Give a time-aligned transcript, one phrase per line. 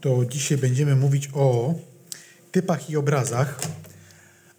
[0.00, 1.74] to dzisiaj będziemy mówić o
[2.52, 3.60] typach i obrazach,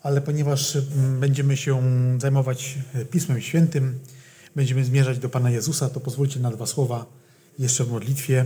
[0.01, 1.81] ale ponieważ mm, będziemy się
[2.21, 2.77] zajmować
[3.11, 3.99] Pismem Świętym,
[4.55, 7.05] będziemy zmierzać do Pana Jezusa, to pozwólcie na dwa słowa
[7.59, 8.45] jeszcze w modlitwie.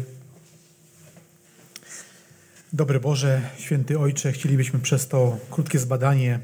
[2.74, 6.40] Dobry Boże, święty Ojcze, chcielibyśmy przez to krótkie zbadanie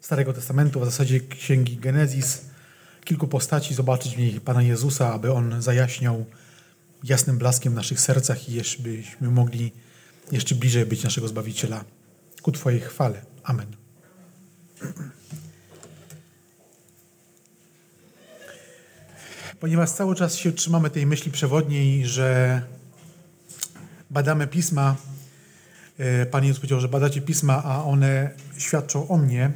[0.00, 2.40] Starego Testamentu, w zasadzie Księgi Genezis,
[3.04, 6.24] kilku postaci, zobaczyć w niej Pana Jezusa, aby On zajaśniał
[7.04, 9.72] jasnym blaskiem w naszych sercach i jeszcze byśmy mogli
[10.32, 11.84] jeszcze bliżej być naszego Zbawiciela.
[12.42, 13.22] Ku Twojej chwale.
[13.42, 13.76] Amen.
[19.60, 22.62] Ponieważ cały czas się trzymamy tej myśli przewodniej, że
[24.10, 24.96] badamy pisma,
[25.98, 29.52] e, Pan Jezus powiedział, że badacie pisma, a one świadczą o mnie,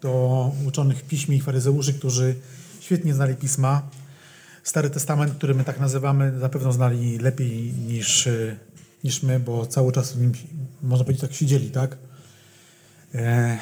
[0.00, 2.34] do uczonych piśmie i faryzeuszy, którzy
[2.80, 3.82] świetnie znali pisma.
[4.66, 8.56] Stary Testament, który my tak nazywamy, na pewno znali lepiej niż, e,
[9.04, 10.32] niż my, bo cały czas w nim,
[10.82, 11.96] można powiedzieć, tak siedzieli, tak?
[13.14, 13.58] E,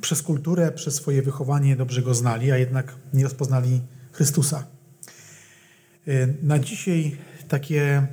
[0.00, 3.80] przez kulturę, przez swoje wychowanie dobrze go znali, a jednak nie rozpoznali
[4.12, 4.64] Chrystusa.
[6.08, 7.16] E, na dzisiaj
[7.48, 8.06] takie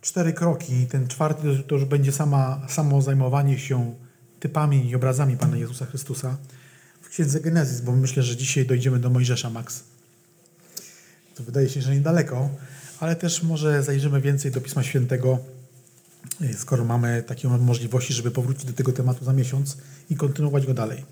[0.00, 0.86] cztery kroki.
[0.86, 3.94] Ten czwarty to już będzie sama, samo zajmowanie się
[4.40, 6.36] typami i obrazami Pana Jezusa Chrystusa
[7.00, 9.91] w Księdze Genezis, bo myślę, że dzisiaj dojdziemy do Mojżesza, Max.
[11.34, 12.50] To wydaje się, że niedaleko,
[13.00, 15.38] ale też może zajrzymy więcej do Pisma Świętego,
[16.40, 19.76] e, skoro mamy takie możliwości, żeby powrócić do tego tematu za miesiąc
[20.10, 21.04] i kontynuować go dalej.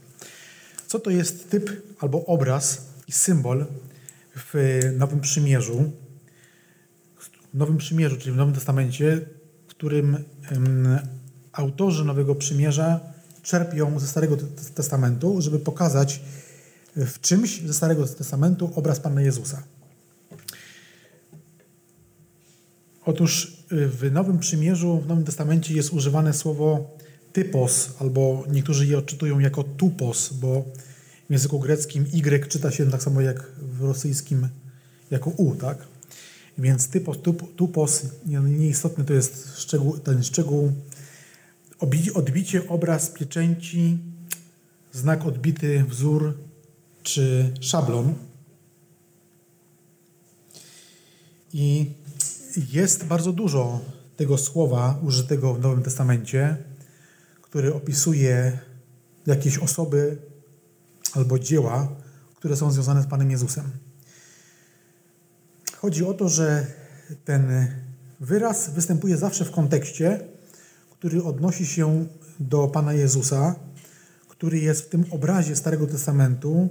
[0.86, 3.66] Co to jest typ albo obraz i symbol
[4.36, 5.92] w Nowym Przymierzu,
[7.20, 9.20] w Nowym Przymierzu, czyli w Nowym Testamencie,
[9.68, 10.24] w którym
[11.52, 13.00] autorzy Nowego Przymierza
[13.42, 14.36] czerpią ze Starego
[14.74, 16.20] Testamentu, żeby pokazać
[16.96, 19.62] w czymś ze Starego Testamentu obraz Pana Jezusa.
[23.04, 26.96] Otóż y, w Nowym Przymierzu, w Nowym Testamencie jest używane słowo
[27.32, 30.64] typos, albo niektórzy je odczytują jako tupos, bo
[31.28, 34.48] w języku greckim Y czyta się tak samo jak w rosyjskim
[35.10, 35.78] jako U, tak?
[36.58, 40.72] Więc typos, tup, tupos, nieistotny to jest szczegół, ten szczegół,
[42.14, 43.98] odbicie, obraz, pieczęci,
[44.92, 46.38] znak odbity, wzór
[47.02, 48.14] czy szablon.
[51.52, 51.90] I
[52.56, 53.80] jest bardzo dużo
[54.16, 56.56] tego słowa użytego w Nowym Testamencie,
[57.42, 58.58] który opisuje
[59.26, 60.18] jakieś osoby
[61.12, 61.88] albo dzieła,
[62.34, 63.70] które są związane z Panem Jezusem.
[65.76, 66.66] Chodzi o to, że
[67.24, 67.68] ten
[68.20, 70.20] wyraz występuje zawsze w kontekście,
[70.90, 72.06] który odnosi się
[72.40, 73.54] do Pana Jezusa,
[74.28, 76.68] który jest w tym obrazie Starego Testamentu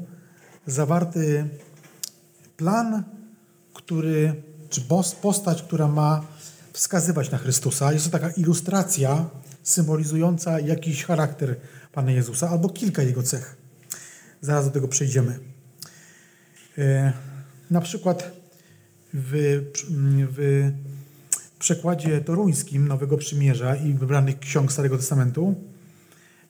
[0.68, 1.50] zawarty
[2.58, 3.04] plan,
[3.74, 4.82] który, czy
[5.22, 6.26] postać, która ma
[6.74, 7.94] wskazywać na Chrystusa.
[7.94, 9.30] Jest to taka ilustracja
[9.64, 11.56] symbolizująca jakiś charakter
[11.92, 13.58] Pana Jezusa albo kilka jego cech.
[14.42, 15.40] Zaraz do tego przejdziemy.
[16.78, 17.14] E,
[17.72, 18.32] na przykład
[19.14, 19.62] w,
[20.38, 20.72] w
[21.60, 25.56] przekładzie toruńskim Nowego Przymierza i wybranych ksiąg Starego Testamentu,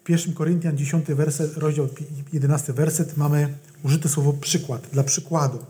[0.09, 1.87] 1 Koryntian 10 werset, rozdział
[2.33, 3.53] 11 werset, mamy
[3.83, 5.65] użyte słowo przykład, dla przykładu.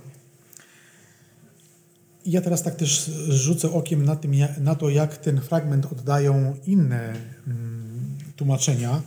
[2.25, 7.13] Ja teraz tak też rzucę okiem na, tym, na to, jak ten fragment oddają inne
[7.47, 9.01] mm, tłumaczenia.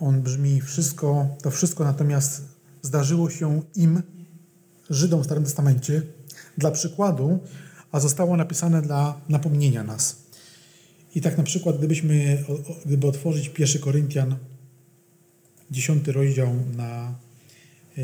[0.00, 2.42] On brzmi wszystko, to wszystko natomiast
[2.82, 4.02] zdarzyło się im,
[4.90, 6.02] Żydom w Starym Testamencie,
[6.58, 7.38] dla przykładu,
[7.92, 10.16] a zostało napisane dla napomnienia nas.
[11.14, 12.44] I tak na przykład, gdybyśmy,
[12.86, 14.36] gdyby otworzyć 1 Koryntian,
[15.70, 17.14] 10 rozdział na
[17.98, 18.02] e,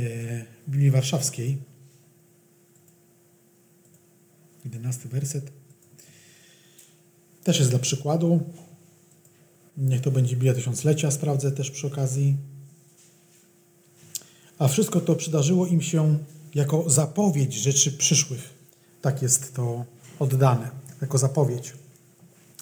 [0.69, 1.59] Biblii Warszawskiej,
[4.65, 5.51] 11 werset,
[7.45, 8.41] też jest dla przykładu.
[9.77, 12.37] Niech to będzie Biblia Tysiąclecia, sprawdzę też przy okazji.
[14.59, 16.19] A wszystko to przydarzyło im się
[16.55, 18.41] jako zapowiedź rzeczy przyszłych.
[19.03, 19.85] Tak jest to
[20.19, 21.73] oddane, jako zapowiedź.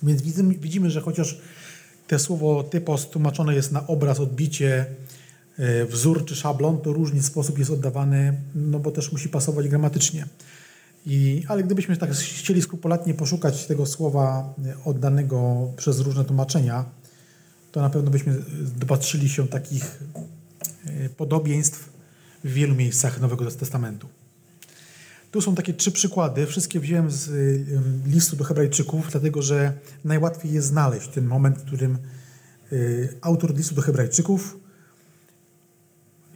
[0.03, 0.23] Więc
[0.59, 1.39] widzimy, że chociaż
[2.09, 4.87] to słowo typos tłumaczone jest na obraz, odbicie,
[5.59, 10.27] e, wzór czy szablon, to różny sposób jest oddawany, no bo też musi pasować gramatycznie.
[11.09, 16.85] I, ale gdybyśmy tak chcieli skrupulatnie poszukać tego słowa e, oddanego przez różne tłumaczenia,
[17.73, 18.43] to na pewno byśmy
[18.77, 20.03] dopatrzyli się takich
[20.87, 21.93] e, podobieństw
[22.45, 24.09] w wielu miejscach Nowego Testamentu.
[25.31, 26.47] Tu są takie trzy przykłady.
[26.47, 27.31] Wszystkie wziąłem z
[28.07, 29.73] listu do Hebrajczyków, dlatego że
[30.05, 31.99] najłatwiej jest znaleźć ten moment, w którym
[33.21, 34.58] autor listu do Hebrajczyków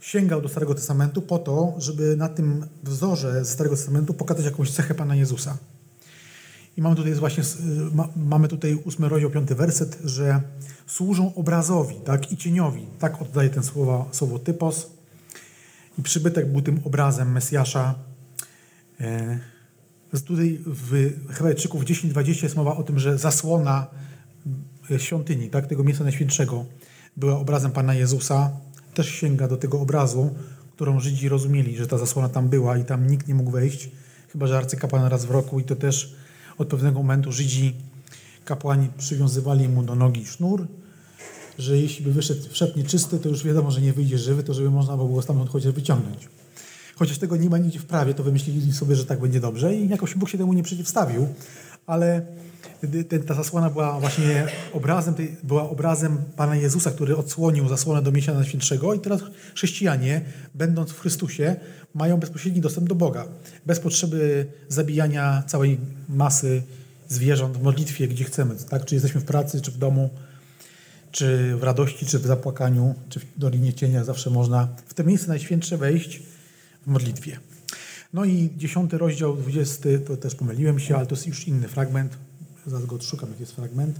[0.03, 4.71] sięgał do Starego Testamentu po to, żeby na tym wzorze ze Starego Testamentu pokazać jakąś
[4.71, 5.57] cechę Pana Jezusa.
[6.77, 7.43] I mamy tutaj właśnie,
[7.93, 10.41] ma, mamy tutaj ósmy rozdział, piąty werset, że
[10.87, 12.85] służą obrazowi, tak, i cieniowi.
[12.99, 14.89] Tak oddaje ten słowo, słowo typos.
[15.99, 17.95] I przybytek był tym obrazem Mesjasza.
[18.99, 19.39] E,
[20.25, 23.87] tutaj w Hebrajczyków 10:20 jest mowa o tym, że zasłona
[24.97, 26.65] świątyni, tak, tego miejsca najświętszego
[27.17, 28.51] była obrazem Pana Jezusa.
[28.93, 30.29] Też sięga do tego obrazu,
[30.75, 33.89] którą Żydzi rozumieli, że ta zasłona tam była i tam nikt nie mógł wejść,
[34.29, 36.15] chyba że arcykapłan raz w roku i to też
[36.57, 37.75] od pewnego momentu Żydzi,
[38.45, 40.67] kapłani przywiązywali mu do nogi sznur,
[41.59, 44.69] że jeśli by wyszedł, wszedł nieczysty, to już wiadomo, że nie wyjdzie żywy, to żeby
[44.69, 46.29] można było stamtąd chociaż wyciągnąć.
[46.95, 49.89] Chociaż tego nie ma nigdzie w prawie, to wymyślili sobie, że tak będzie dobrze i
[49.89, 51.27] jakoś Bóg się temu nie przeciwstawił,
[51.85, 52.25] ale
[53.27, 58.93] ta zasłona była właśnie obrazem, była obrazem Pana Jezusa, który odsłonił zasłonę do miesiąca Najświętszego
[58.93, 59.21] i teraz
[59.55, 60.21] chrześcijanie,
[60.55, 61.55] będąc w Chrystusie,
[61.93, 63.25] mają bezpośredni dostęp do Boga.
[63.65, 66.63] Bez potrzeby zabijania całej masy
[67.07, 68.55] zwierząt w modlitwie, gdzie chcemy.
[68.69, 68.85] Tak?
[68.85, 70.09] Czy jesteśmy w pracy, czy w domu,
[71.11, 75.27] czy w radości, czy w zapłakaniu, czy w Dolinie Cienia, zawsze można w to miejsce
[75.27, 76.21] Najświętsze wejść
[76.83, 77.39] w modlitwie.
[78.13, 82.17] No i dziesiąty rozdział, dwudziesty, to też pomyliłem się, ale to jest już inny fragment.
[82.67, 83.99] Zaraz go odszukam, jaki jest fragment.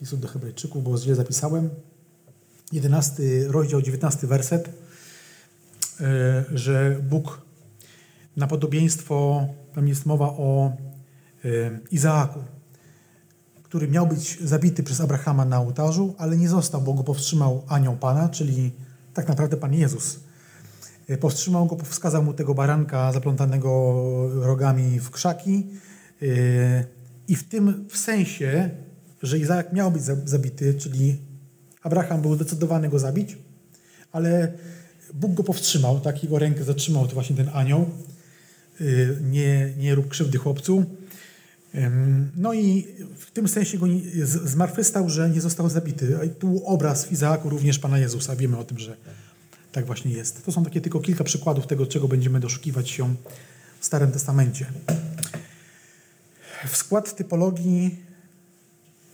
[0.00, 1.70] Listu do Hebrajczyków, bo źle zapisałem.
[2.72, 4.68] Jedenasty rozdział, dziewiętnasty werset,
[6.00, 7.40] e, że Bóg
[8.36, 10.72] na podobieństwo, tam jest mowa o
[11.44, 11.48] e,
[11.90, 12.40] Izaaku,
[13.62, 17.96] który miał być zabity przez Abrahama na ołtarzu, ale nie został, bo go powstrzymał anioł
[17.96, 18.72] Pana, czyli
[19.14, 20.27] tak naprawdę Pan Jezus.
[21.08, 23.94] E, powstrzymał go, wskazał mu tego baranka zaplątanego
[24.34, 25.66] rogami w krzaki
[27.28, 28.70] i w tym w sensie,
[29.22, 31.18] że Izaak miał być zabity, czyli
[31.82, 33.38] Abraham był zdecydowany go zabić,
[34.12, 34.52] ale
[35.14, 36.22] Bóg go powstrzymał, tak?
[36.22, 37.90] Jego rękę zatrzymał to właśnie ten anioł.
[38.80, 40.84] Y, nie, nie rób krzywdy chłopcu.
[42.36, 42.86] No i
[43.18, 43.86] w tym sensie go
[44.24, 46.18] zmartwychwstał, że nie został zabity.
[46.26, 48.36] I tu obraz w Izaaku również Pana Jezusa.
[48.36, 48.96] Wiemy o tym, że
[49.72, 50.44] tak właśnie jest.
[50.44, 53.14] To są takie tylko kilka przykładów tego, czego będziemy doszukiwać się
[53.80, 54.66] w Starym Testamencie
[56.66, 57.96] w skład typologii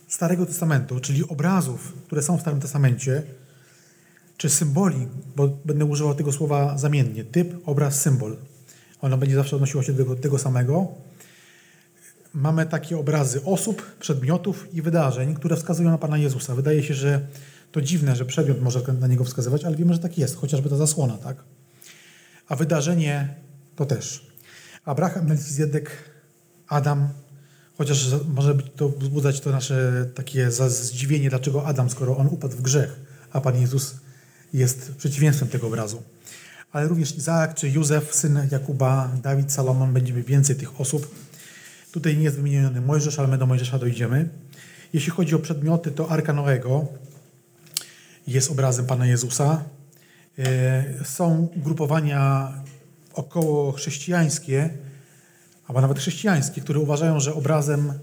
[0.07, 3.23] Starego Testamentu, czyli obrazów, które są w Starym Testamencie,
[4.37, 8.37] czy symboli, bo będę używał tego słowa zamiennie, typ, obraz, symbol.
[9.01, 10.87] Ono będzie zawsze odnosiło się do tego, tego samego.
[12.33, 16.55] Mamy takie obrazy osób, przedmiotów i wydarzeń, które wskazują na Pana Jezusa.
[16.55, 17.27] Wydaje się, że
[17.75, 20.75] to dziwne, że przedmiot może na Niego wskazywać, ale wiemy, że tak jest, chociażby ta
[20.75, 21.43] zasłona, tak?
[22.47, 23.35] A wydarzenie
[23.75, 24.27] to też.
[24.85, 25.91] Abraham, Melchizedek,
[26.67, 27.09] Adam,
[27.77, 32.61] Chociaż może być to wzbudzać to nasze takie zdziwienie, dlaczego Adam, skoro on upadł w
[32.61, 32.99] grzech,
[33.31, 33.95] a Pan Jezus
[34.53, 36.03] jest przeciwieństwem tego obrazu.
[36.71, 41.15] Ale również Izaak czy Józef, syn Jakuba, Dawid, Salomon, będziemy więcej tych osób.
[41.91, 44.29] Tutaj nie jest wymieniony Mojżesz, ale my do Mojżesza dojdziemy.
[44.93, 46.87] Jeśli chodzi o przedmioty, to Arka Noego
[48.27, 49.63] jest obrazem Pana Jezusa.
[50.39, 52.53] E, są grupowania
[53.13, 54.69] około chrześcijańskie,
[55.67, 57.93] albo nawet chrześcijańskie, które uważają, że obrazem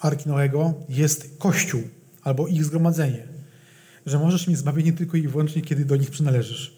[0.00, 1.82] Arki Noego jest Kościół
[2.22, 3.28] albo ich zgromadzenie.
[4.06, 6.76] Że możesz mieć zbawienie tylko i wyłącznie, kiedy do nich przynależysz.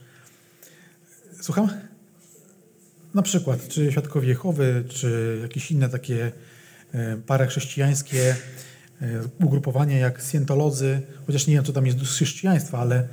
[1.41, 1.69] Słucham?
[3.14, 6.32] Na przykład, czy Świadkowie Jehowy, czy jakieś inne takie
[6.93, 8.37] e, parachrześcijańskie e,
[9.41, 13.09] ugrupowania jak Scientolodzy, chociaż nie wiem, co tam jest z chrześcijaństwa, ale,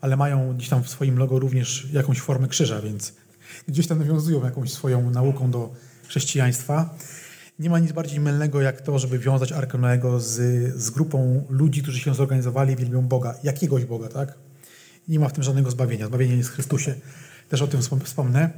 [0.00, 3.14] ale mają gdzieś tam w swoim logo również jakąś formę krzyża, więc
[3.68, 5.74] gdzieś tam nawiązują jakąś swoją nauką do
[6.08, 6.96] chrześcijaństwa.
[7.58, 10.36] Nie ma nic bardziej mylnego jak to, żeby wiązać Arkę Noego z,
[10.76, 14.34] z grupą ludzi, którzy się zorganizowali i wielbią Boga, jakiegoś Boga, tak?
[15.08, 16.06] Nie ma w tym żadnego zbawienia.
[16.06, 16.94] Zbawienie jest w Chrystusie.
[17.48, 18.50] Też o tym wspomnę.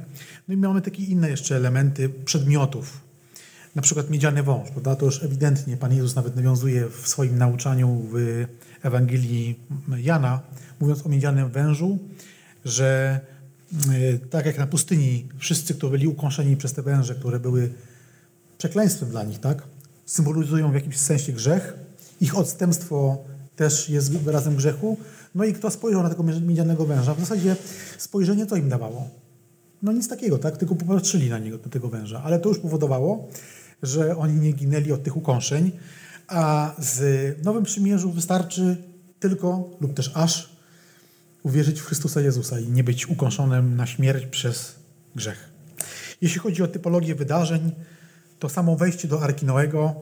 [0.47, 3.04] No i mamy takie inne jeszcze elementy przedmiotów.
[3.75, 4.95] Na przykład miedziany wąż, prawda?
[4.95, 8.45] To już ewidentnie Pan Jezus nawet nawiązuje w swoim nauczaniu w
[8.83, 9.59] Ewangelii
[9.97, 10.41] Jana,
[10.79, 11.99] mówiąc o miedzianym wężu,
[12.65, 13.19] że
[13.73, 17.73] E, tak jak na pustyni, wszyscy, którzy byli ukąszeni przez te węże, które były
[18.57, 19.63] przekleństwem dla nich, tak?
[20.05, 21.73] Symbolizują w jakimś sensie grzech.
[22.21, 23.17] Ich odstępstwo
[23.55, 24.97] też jest wyrazem grzechu.
[25.35, 27.55] No i kto spojrzał na tego miedzianego węża, w zasadzie
[27.97, 29.09] spojrzenie co im dawało?
[29.81, 30.57] No nic takiego, tak?
[30.57, 32.23] Tylko popatrzyli na niego, do tego węża.
[32.23, 33.27] Ale to już powodowało,
[33.83, 35.71] że oni nie ginęli od tych ukąszeń,
[36.27, 37.03] a z
[37.43, 38.77] Nowym Przymierzu wystarczy
[39.19, 40.55] tylko lub też aż
[41.43, 44.75] uwierzyć w Chrystusa Jezusa i nie być ukąszonym na śmierć przez
[45.15, 45.49] grzech.
[46.21, 47.71] Jeśli chodzi o typologię wydarzeń,
[48.39, 49.95] to samo wejście do Arki Noego,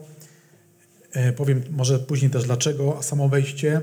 [1.12, 3.80] e, powiem może później też dlaczego, a samo wejście,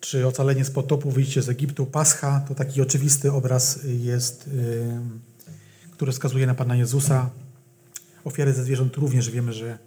[0.00, 4.50] czy ocalenie z potopu, wyjście z Egiptu, Pascha, to taki oczywisty obraz jest,
[5.88, 7.30] e, który wskazuje na Pana Jezusa,
[8.24, 9.78] Ofiary ze zwierząt również wiemy, że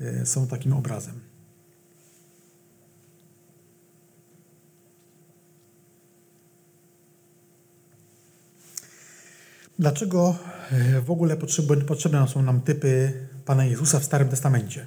[0.00, 1.20] e, są takim obrazem.
[9.78, 10.36] Dlaczego
[10.70, 11.36] e, w ogóle
[11.86, 13.12] potrzebne są nam typy
[13.44, 14.86] Pana Jezusa w Starym Testamencie?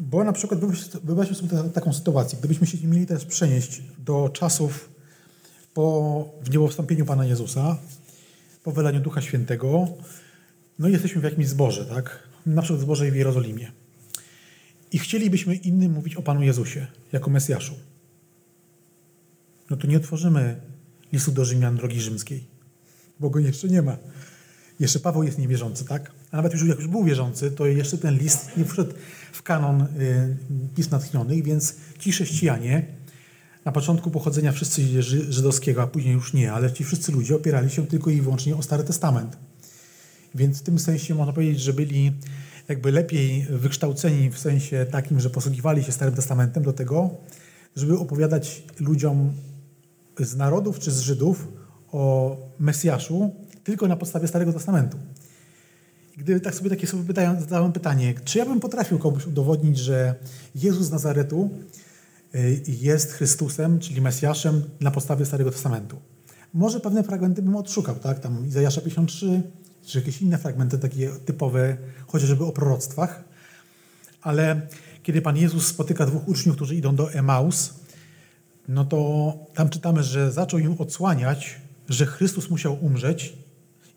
[0.00, 0.60] Bo na przykład
[1.04, 4.90] wyobraźmy sobie taką sytuację, gdybyśmy się mieli teraz przenieść do czasów
[5.74, 7.76] po wniebowstąpieniu Pana Jezusa,
[8.64, 9.88] po wylaniu Ducha Świętego,
[10.78, 12.28] no jesteśmy w jakimś zborze, tak?
[12.46, 13.72] Na przykład zborze w Jerozolimie.
[14.92, 17.74] I chcielibyśmy innym mówić o Panu Jezusie jako Mesjaszu.
[19.70, 20.60] No to nie otworzymy
[21.12, 22.44] listu do Rzymian drogi rzymskiej,
[23.20, 23.96] bo go jeszcze nie ma.
[24.80, 26.12] Jeszcze Paweł jest niewierzący, tak?
[26.30, 28.94] A nawet już jak już był wierzący, to jeszcze ten list nie wszedł
[29.32, 30.36] w kanon y,
[30.76, 32.86] pism natchnionych, więc ci chrześcijanie
[33.64, 37.86] na początku pochodzenia wszyscy żydowskiego, a później już nie, ale ci wszyscy ludzie opierali się
[37.86, 39.47] tylko i wyłącznie o Stary Testament.
[40.38, 42.12] Więc w tym sensie można powiedzieć, że byli
[42.68, 47.10] jakby lepiej wykształceni w sensie takim, że posługiwali się Starym Testamentem do tego,
[47.76, 49.32] żeby opowiadać ludziom
[50.18, 51.48] z narodów czy z Żydów
[51.92, 53.30] o Mesjaszu
[53.64, 54.98] tylko na podstawie Starego Testamentu.
[56.16, 60.14] Gdyby tak sobie takie sobie pytają, zadałem pytanie, czy ja bym potrafił komuś udowodnić, że
[60.54, 61.50] Jezus z Nazaretu
[62.34, 65.96] y, jest Chrystusem, czyli Mesjaszem na podstawie Starego Testamentu.
[66.54, 68.20] Może pewne fragmenty bym odszukał, tak?
[68.20, 69.42] Tam Izajasza 53,
[69.88, 71.76] czy jakieś inne fragmenty takie typowe,
[72.06, 73.24] chociażby o proroctwach.
[74.22, 74.60] Ale
[75.02, 77.74] kiedy Pan Jezus spotyka dwóch uczniów, którzy idą do Emaus,
[78.68, 83.36] no to tam czytamy, że zaczął im odsłaniać, że Chrystus musiał umrzeć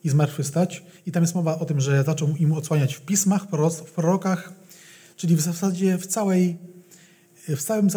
[0.04, 0.84] i zmartwychwstać.
[1.06, 3.44] I tam jest mowa o tym, że zaczął im odsłaniać w pismach,
[3.86, 4.54] w prorokach,
[5.16, 6.58] czyli w zasadzie w całej,
[7.48, 7.90] w całym,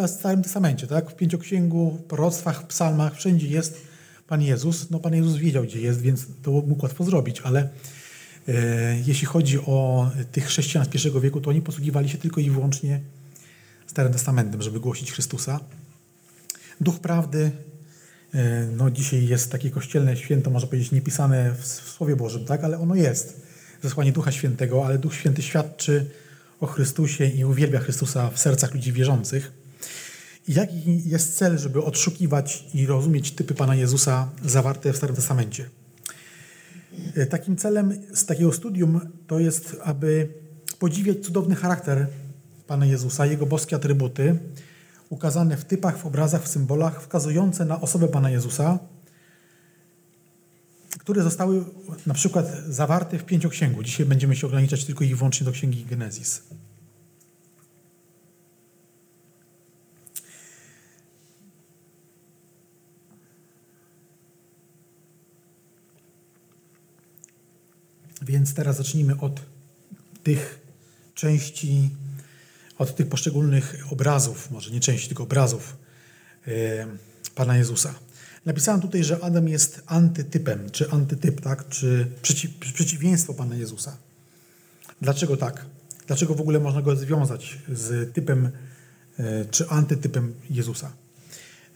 [0.43, 1.11] testamencie, tak?
[1.11, 3.94] w pięcioksięgu, w proroctwach, psalmach, wszędzie jest
[4.35, 4.91] Pan Jezus.
[4.91, 7.69] No Pan Jezus wiedział, gdzie jest, więc to mógł łatwo zrobić, ale
[8.49, 12.51] e, jeśli chodzi o tych chrześcijan z pierwszego wieku, to oni posługiwali się tylko i
[12.51, 13.01] wyłącznie
[13.87, 15.61] Starym Testamentem, żeby głosić Chrystusa.
[16.81, 17.51] Duch prawdy
[18.35, 22.65] E, no dzisiaj jest takie kościelne święto, można powiedzieć, niepisane w Słowie Bożym, tak?
[22.65, 23.41] ale ono jest.
[23.83, 26.11] Zesłanie Ducha Świętego, ale Duch Święty świadczy
[26.61, 29.64] o Chrystusie i uwielbia Chrystusa w sercach ludzi wierzących.
[30.49, 35.71] Jaki jest cel, żeby odszukiwać i rozumieć typy Pana Jezusa zawarte w Starym Testamencie?
[37.15, 40.29] E, takim celem z takiego studium to jest, aby
[40.79, 42.07] podziwiać cudowny charakter
[42.67, 44.39] Pana Jezusa, Jego boskie atrybuty,
[45.09, 48.79] ukazane w typach, w obrazach, w symbolach, wskazujące na osobę Pana Jezusa,
[50.99, 51.65] które zostały
[52.07, 53.83] na przykład zawarte w pięcioksięgu.
[53.83, 56.43] Dzisiaj będziemy się ograniczać tylko i wyłącznie do księgi Genezis.
[68.25, 69.41] Więc teraz zacznijmy od
[70.23, 70.61] tych
[71.15, 71.91] części
[72.79, 75.77] od tych poszczególnych obrazów, może nie części, tylko obrazów
[76.47, 76.87] e,
[77.35, 77.95] Pana Jezusa.
[78.47, 81.69] Napisałem tutaj, że Adam jest antytypem, czy antytyp, tak?
[81.69, 83.97] czy przeciw, przeciwieństwo Pana Jezusa.
[85.01, 85.67] Dlaczego tak?
[86.07, 88.51] Dlaczego w ogóle można go związać z typem
[89.19, 90.93] e, czy antytypem Jezusa?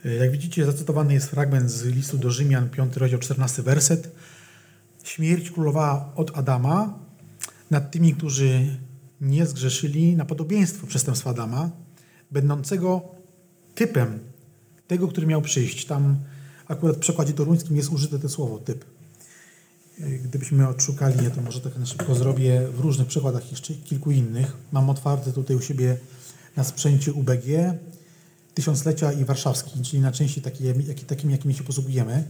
[0.05, 4.11] E, jak widzicie, zacytowany jest fragment z listu do Rzymian, 5 rozdział, 14 werset.
[5.09, 6.99] Śmierć królowała od Adama
[7.71, 8.77] nad tymi, którzy
[9.21, 11.71] nie zgrzeszyli na podobieństwo przestępstwa Adama,
[12.31, 13.03] będącego
[13.75, 14.19] typem
[14.87, 15.87] tego, który miał przyjść.
[15.87, 16.19] Tam
[16.67, 18.85] akurat w przekładzie toruńskim jest użyte to słowo typ.
[19.99, 24.57] Gdybyśmy odszukali je, to może tak na szybko zrobię w różnych przykładach jeszcze kilku innych.
[24.73, 25.97] Mam otwarte tutaj u siebie
[26.57, 27.45] na sprzęcie UBG,
[28.55, 30.75] Tysiąclecia i Warszawski, czyli na części takie,
[31.07, 32.25] takimi, jakimi się posługujemy.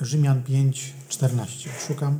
[0.00, 1.70] Rzymian 5, 14.
[1.86, 2.18] Szukam.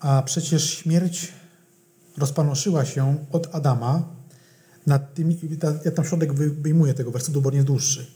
[0.00, 1.32] A przecież śmierć
[2.16, 4.08] rozpanoszyła się od Adama
[4.86, 5.38] nad tymi,
[5.84, 8.06] ja tam środek wyjmuję tego wersetu, bo nie jest dłuższy.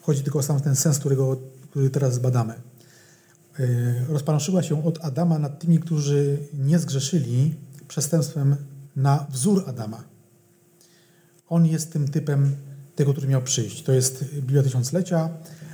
[0.00, 1.36] Chodzi tylko o sam ten sens, którego,
[1.70, 2.54] który teraz zbadamy.
[2.54, 3.64] E,
[4.08, 7.54] rozpanoszyła się od Adama nad tymi, którzy nie zgrzeszyli
[7.88, 8.56] przestępstwem
[8.98, 10.04] na wzór Adama.
[11.48, 12.56] On jest tym typem
[12.96, 13.82] tego, który miał przyjść.
[13.82, 15.30] To jest Biblia Tysiąclecia,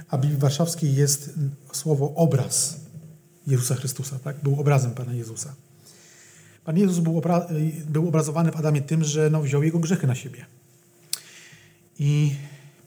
[0.09, 1.35] a Biblii Warszawskiej jest
[1.73, 2.81] słowo obraz.
[3.47, 4.43] Jezusa Chrystusa, tak?
[4.43, 5.55] Był obrazem Pana Jezusa.
[6.65, 7.47] Pan Jezus był, obra
[7.89, 10.47] był obrazowany w Adamie tym, że no, wziął jego grzechy na siebie.
[11.99, 12.35] I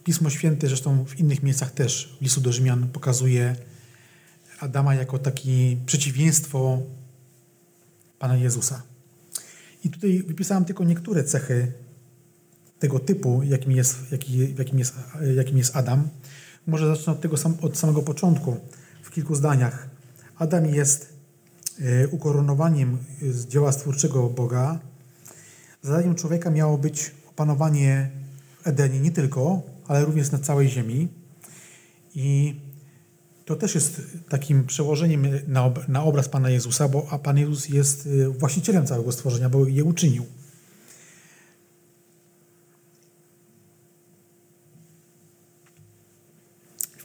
[0.03, 3.55] Pismo Święte, zresztą w innych miejscach też, w listu do Rzymian, pokazuje
[4.59, 6.81] Adama jako takie przeciwieństwo
[8.19, 8.83] Pana Jezusa.
[9.83, 11.71] I tutaj wypisałem tylko niektóre cechy
[12.79, 14.93] tego typu, jakim jest, jaki, jakim jest,
[15.35, 16.09] jakim jest Adam.
[16.67, 18.57] Może zacznę od tego sam, od samego początku,
[19.03, 19.89] w kilku zdaniach.
[20.37, 21.13] Adam jest
[21.79, 24.79] e, ukoronowaniem z dzieła stwórczego Boga.
[25.81, 28.09] Zadaniem człowieka miało być opanowanie
[28.61, 31.07] w Edenie nie tylko, ale również na całej ziemi.
[32.15, 32.55] I
[33.47, 38.09] to też jest takim przełożeniem na, na obraz Pana Jezusa, bo a Pan Jezus jest
[38.25, 40.25] e, właścicielem całego stworzenia, bo je uczynił.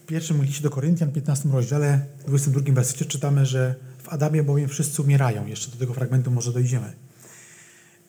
[0.06, 5.46] pierwszym liście do Koryntian, 15 rozdziale, 22 wersecie czytamy, że w Adamie bowiem wszyscy umierają.
[5.46, 6.92] Jeszcze do tego fragmentu może dojdziemy.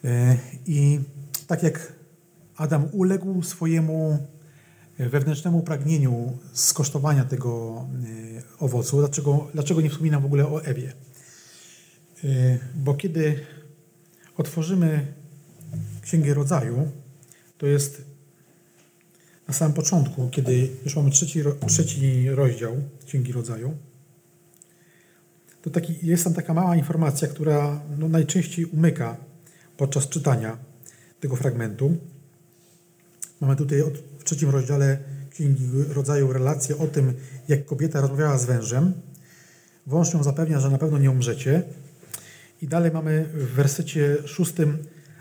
[0.03, 0.99] E, I
[1.47, 1.93] tak jak
[2.55, 4.27] Adam uległ swojemu
[5.09, 7.85] wewnętrznemu pragnieniu skosztowania tego
[8.39, 10.93] e, owocu, dlaczego, dlaczego nie wspominam w ogóle o Ewie?
[12.23, 13.39] E, bo kiedy
[14.37, 15.13] otworzymy
[16.01, 16.91] Księgę Rodzaju,
[17.57, 18.01] to jest
[19.47, 23.77] na samym początku, kiedy już mamy trzeci, trzeci rozdział Księgi Rodzaju,
[25.61, 29.17] to taki, jest tam taka mała informacja, która no, najczęściej umyka
[29.77, 30.57] podczas czytania
[31.19, 31.97] tego fragmentu.
[33.41, 33.93] Mamy tutaj od,
[34.23, 34.97] w trzecim rozdziale
[35.29, 37.13] Księgi Rodzaju relację o tym,
[37.47, 38.93] jak kobieta rozmawiała z wężem.
[39.87, 41.63] Wąż ją zapewnia, że na pewno nie umrzecie.
[42.61, 44.77] I dalej mamy w wersecie szóstym,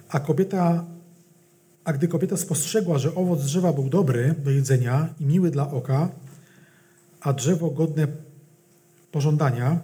[0.09, 0.85] a kobieta
[1.85, 6.09] a gdy kobieta spostrzegła, że owoc drzewa był dobry do jedzenia i miły dla oka,
[7.21, 8.07] a drzewo godne
[9.13, 9.81] pożądania,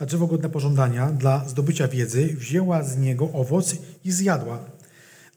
[0.00, 4.58] a drzewo godne pożądania dla zdobycia wiedzy, wzięła z niego owoc i zjadła.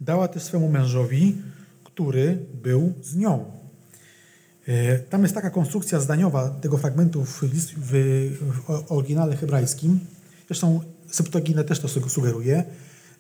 [0.02, 1.36] Dała też swemu mężowi,
[1.84, 3.46] który był z nią.
[4.68, 7.42] E, tam jest taka konstrukcja zdaniowa tego fragmentu w,
[7.78, 7.92] w,
[8.38, 10.00] w oryginale hebrajskim,
[10.48, 12.64] Zresztą Septuaginta też to sugeruje,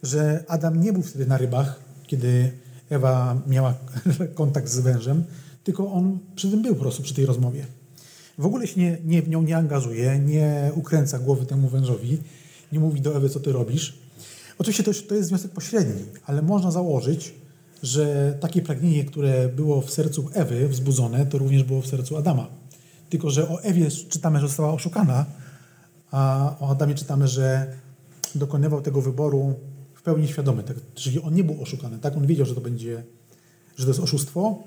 [0.03, 2.51] że Adam nie był wtedy na rybach, kiedy
[2.89, 3.73] Ewa miała
[4.35, 5.23] kontakt z wężem,
[5.63, 7.65] tylko on przy tym był po prostu, przy tej rozmowie.
[8.38, 12.17] W ogóle się nie, nie, w nią nie angażuje, nie ukręca głowy temu wężowi,
[12.72, 13.98] nie mówi do Ewy, co ty robisz.
[14.58, 17.34] Oczywiście to, to jest wniosek pośredni, ale można założyć,
[17.84, 22.48] że takie pragnienie, które było w sercu Ewy wzbudzone, to również było w sercu Adama.
[23.10, 25.26] Tylko, że o Ewie czytamy, że została oszukana,
[26.12, 27.74] a o Adamie czytamy, że
[28.36, 29.54] dokonywał tego wyboru
[29.93, 30.63] w pełni świadomy.
[30.63, 32.17] Tak, czyli on nie był oszukany, tak?
[32.17, 33.04] On wiedział, że to będzie,
[33.76, 34.63] że to jest oszustwo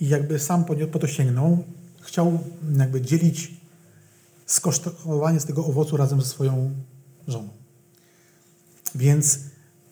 [0.00, 1.64] i jakby sam po, po to sięgnął.
[2.06, 2.38] Chciał
[2.78, 3.50] jakby dzielić
[4.46, 6.70] skosztowanie z tego owocu razem ze swoją
[7.28, 7.48] żoną.
[8.94, 9.38] Więc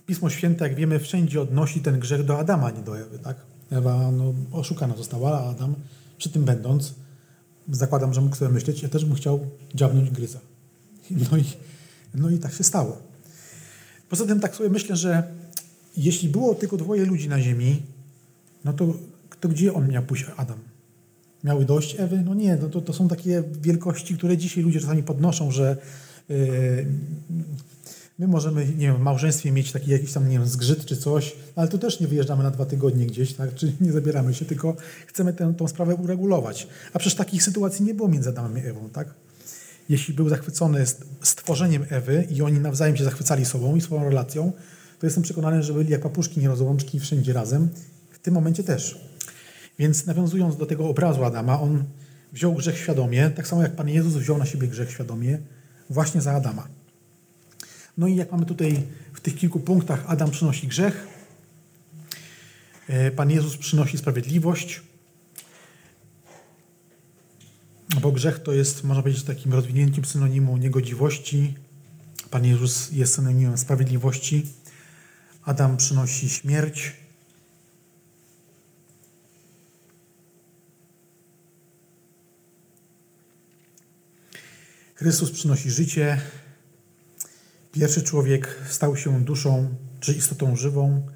[0.07, 3.37] Pismo Święte, jak wiemy, wszędzie odnosi ten grzech do Adama, nie do Ewy, tak?
[3.71, 5.75] Ewa no, oszukana została, a Adam
[6.19, 6.95] przy tym będąc,
[7.71, 10.39] zakładam, że mógł sobie myśleć, ja też bym chciał dziabnąć gryza.
[11.11, 11.45] No i,
[12.15, 12.99] no i tak się stało.
[14.09, 15.23] Poza tym tak sobie myślę, że
[15.97, 17.83] jeśli było tylko dwoje ludzi na ziemi,
[18.65, 18.95] no to,
[19.41, 20.59] to gdzie on miał pójść, Adam?
[21.45, 22.23] Miały dość Ewy?
[22.25, 25.77] No nie, no to, to są takie wielkości, które dzisiaj ludzie czasami podnoszą, że
[26.29, 26.87] yy,
[28.19, 31.37] my możemy, nie wiem, w małżeństwie mieć taki jakiś tam, nie wiem, zgrzyt czy coś,
[31.57, 33.55] ale to też nie wyjeżdżamy na dwa tygodnie gdzieś, tak?
[33.55, 34.77] Czy nie zabieramy się, tylko
[35.07, 36.69] chcemy tę, tą sprawę uregulować.
[36.93, 39.15] A przecież takich sytuacji nie było między Adamem i Ewą, tak?
[39.89, 40.85] jeśli był zachwycony
[41.23, 44.53] stworzeniem Ewy i oni nawzajem się zachwycali sobą i swoją relacją,
[45.01, 47.69] to jestem przekonany, że byli jak papuszki nierozłączki wszędzie razem.
[48.11, 49.01] W tym momencie też.
[49.79, 51.85] Więc nawiązując do tego obrazu Adama, on
[52.33, 55.39] wziął grzech świadomie, tak samo jak Pan Jezus wziął na siebie grzech świadomie,
[55.91, 56.69] właśnie za Adama.
[57.99, 58.83] No i jak mamy tutaj
[59.13, 61.07] w tych kilku punktach, Adam przynosi grzech,
[62.89, 64.83] e, Pan Jezus przynosi sprawiedliwość,
[68.01, 71.55] bo grzech to jest, można powiedzieć, takim rozwinięciem synonimu niegodziwości.
[72.31, 74.47] Pan Jezus jest synonimem sprawiedliwości.
[75.45, 77.04] Adam przynosi śmierć.
[84.95, 86.21] Chrystus przynosi życie.
[87.73, 91.07] Pierwszy człowiek stał się duszą czy istotą żywą,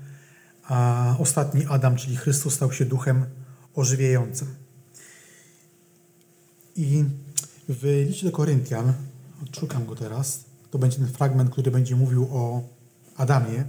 [0.65, 3.27] a ostatni Adam, czyli Chrystus, stał się duchem
[3.75, 4.55] ożywiającym.
[6.77, 7.05] I
[7.69, 8.93] w liście do Koryntian,
[9.43, 12.69] odszukam go teraz, to będzie ten fragment, który będzie mówił o
[13.17, 13.65] Adamie,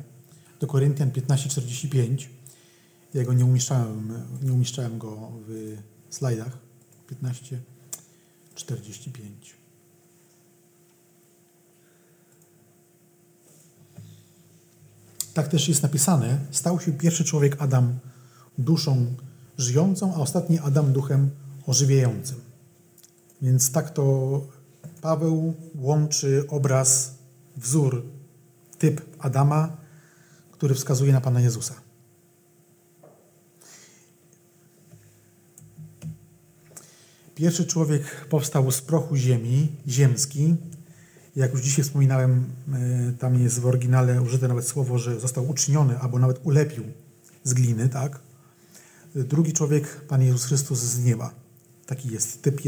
[0.59, 2.29] do Koryntian 15:45.
[3.13, 5.77] Ja go nie umieszczałem, nie umieszczałem go w
[6.09, 6.57] slajdach.
[7.07, 9.58] 15:45.
[15.33, 17.99] Tak też jest napisane: Stał się pierwszy człowiek Adam
[18.57, 19.05] duszą
[19.57, 21.29] żyjącą, a ostatni Adam duchem
[21.65, 22.37] ożywiającym.
[23.41, 24.41] Więc tak to
[25.01, 27.13] Paweł łączy obraz
[27.57, 28.05] wzór,
[28.77, 29.77] typ Adama,
[30.51, 31.73] który wskazuje na Pana Jezusa.
[37.35, 40.55] Pierwszy człowiek powstał z prochu ziemi, ziemski.
[41.39, 45.99] Jak już dzisiaj wspominałem, e, tam jest w oryginale użyte nawet słowo, że został uczyniony
[45.99, 46.83] albo nawet ulepił
[47.43, 48.19] z gliny, tak?
[49.15, 51.33] Drugi człowiek, Pan Jezus Chrystus z nieba.
[51.85, 52.61] Taki jest typ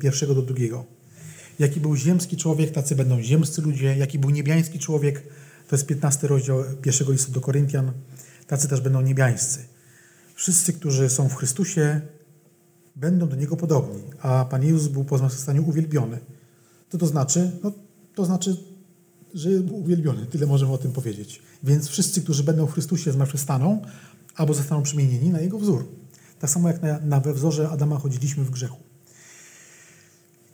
[0.00, 0.84] pierwszego do drugiego.
[1.58, 3.96] Jaki był ziemski człowiek, tacy będą ziemscy ludzie.
[3.96, 5.22] Jaki był niebiański człowiek,
[5.68, 7.92] to jest 15 rozdział pierwszego listu do Koryntian,
[8.46, 9.58] tacy też będą niebiańscy.
[10.34, 12.00] Wszyscy, którzy są w Chrystusie,
[12.96, 16.18] będą do Niego podobni, a Pan Jezus był po zmartwychwstaniu uwielbiony.
[16.88, 17.50] Co to znaczy?
[17.62, 17.72] No,
[18.14, 18.56] to znaczy,
[19.34, 20.26] że był uwielbiony.
[20.26, 21.42] Tyle możemy o tym powiedzieć.
[21.62, 23.82] Więc wszyscy, którzy będą w Chrystusie zmartwychwstaną,
[24.36, 25.88] albo zostaną przemienieni na Jego wzór.
[26.38, 28.78] Tak samo jak na, na we wzorze Adama chodziliśmy w grzechu.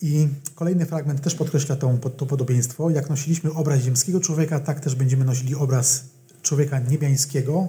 [0.03, 2.90] I kolejny fragment też podkreśla to, to podobieństwo.
[2.90, 6.05] Jak nosiliśmy obraz ziemskiego człowieka, tak też będziemy nosili obraz
[6.42, 7.68] człowieka niebiańskiego.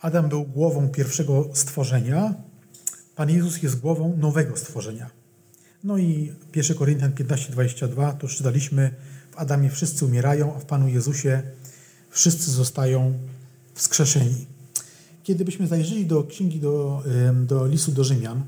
[0.00, 2.34] Adam był głową pierwszego stworzenia,
[3.18, 5.10] Pan Jezus jest głową nowego stworzenia.
[5.84, 8.94] No i 1 Koryntian 15:22 to czytaliśmy,
[9.30, 11.42] w Adamie wszyscy umierają, a w Panu Jezusie
[12.10, 13.18] wszyscy zostają
[13.74, 14.46] wskrzeszeni.
[15.22, 17.02] Kiedy byśmy zajrzeli do księgi, do,
[17.46, 18.46] do listu do Rzymian,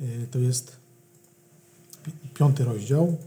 [0.00, 0.76] y, to jest
[2.34, 3.18] piąty rozdział,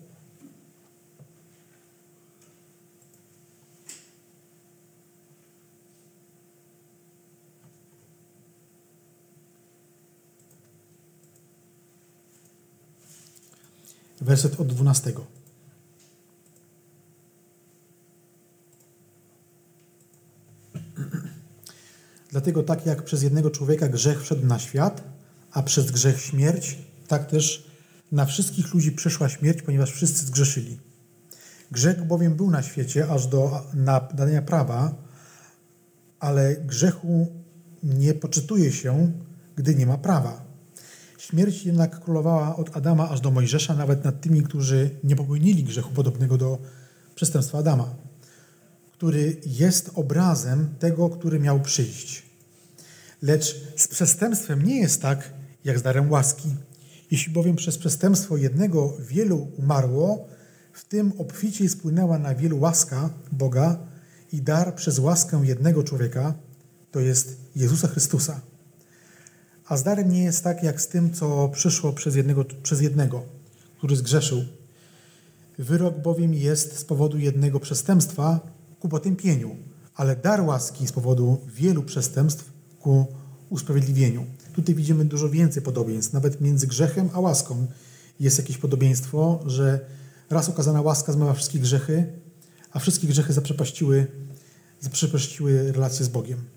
[14.22, 15.14] werset od 12.
[22.32, 25.04] Dlatego tak jak przez jednego człowieka grzech wszedł na świat,
[25.52, 26.78] a przez grzech śmierć,
[27.08, 27.68] tak też
[28.12, 30.80] na wszystkich ludzi przyszła śmierć, ponieważ wszyscy zgrzeszyli.
[31.72, 34.96] Grzech bowiem był na świecie aż do nadania prawa,
[36.20, 37.28] ale grzechu
[37.84, 39.12] nie poczytuje się,
[39.56, 40.47] gdy nie ma prawa.
[41.18, 45.94] Śmierć jednak królowała od Adama aż do Mojżesza, nawet nad tymi, którzy nie popełnili grzechu
[45.94, 46.58] podobnego do
[47.16, 47.96] przestępstwa Adama,
[48.92, 52.24] który jest obrazem tego, który miał przyjść.
[53.22, 56.50] Lecz z przestępstwem nie jest tak, jak z darem łaski.
[57.12, 60.28] Jeśli bowiem przez przestępstwo jednego wielu umarło,
[60.74, 63.80] w tym obficie spłynęła na wielu łaska Boga
[64.32, 66.34] i dar przez łaskę jednego człowieka,
[66.92, 68.42] to jest Jezusa Chrystusa.
[69.70, 73.24] A z darem nie jest tak, jak z tym, co przyszło przez jednego, przez jednego,
[73.78, 74.44] który zgrzeszył.
[75.60, 78.40] Wyrok bowiem jest z powodu jednego przestępstwa
[78.80, 79.56] ku potępieniu,
[79.96, 83.06] ale dar łaski z powodu wielu przestępstw ku
[83.50, 84.26] usprawiedliwieniu.
[84.54, 86.14] Tutaj widzimy dużo więcej podobieństw.
[86.14, 87.68] Nawet między grzechem a łaską
[88.20, 89.80] jest jakieś podobieństwo, że
[90.30, 92.14] raz okazana łaska zmywa wszystkie grzechy,
[92.72, 94.08] a wszystkie grzechy zaprzepaściły,
[94.82, 96.57] zaprzepaściły relacje z Bogiem.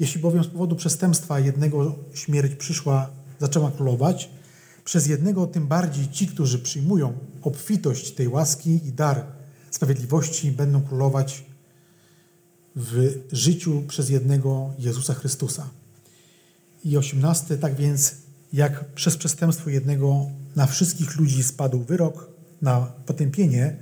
[0.00, 4.30] Jeśli bowiem z powodu przestępstwa jednego śmierć przyszła, zaczęła królować,
[4.84, 9.24] przez jednego tym bardziej ci, którzy przyjmują obfitość tej łaski i dar
[9.70, 11.44] sprawiedliwości, będą królować
[12.76, 15.70] w życiu przez jednego Jezusa Chrystusa.
[16.84, 18.14] I osiemnasty, tak więc
[18.52, 20.26] jak przez przestępstwo jednego
[20.56, 22.28] na wszystkich ludzi spadł wyrok
[22.62, 23.76] na potępienie,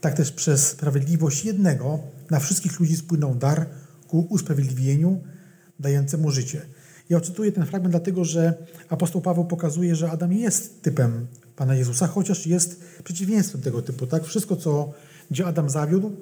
[0.00, 1.98] tak też przez sprawiedliwość jednego
[2.30, 3.66] na wszystkich ludzi spłynął dar
[4.08, 5.20] ku usprawiedliwieniu,
[5.82, 6.62] dającemu życie.
[7.08, 8.54] Ja odczytuję ten fragment dlatego, że
[8.88, 14.06] apostoł Paweł pokazuje, że Adam jest typem Pana Jezusa, chociaż jest przeciwieństwem tego typu.
[14.06, 14.24] Tak?
[14.24, 14.92] Wszystko, co,
[15.30, 16.12] gdzie Adam zawiódł,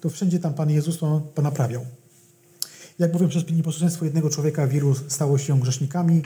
[0.00, 1.86] to wszędzie tam Pan Jezus to ponaprawiał.
[2.98, 6.22] Jak bowiem przez nieposłuszeństwo jednego człowieka wielu stało się grzesznikami,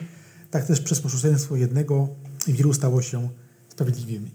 [0.51, 2.09] tak też przez posłuszeństwo jednego
[2.47, 3.29] wielu stało się
[3.69, 4.31] sprawiedliwymi.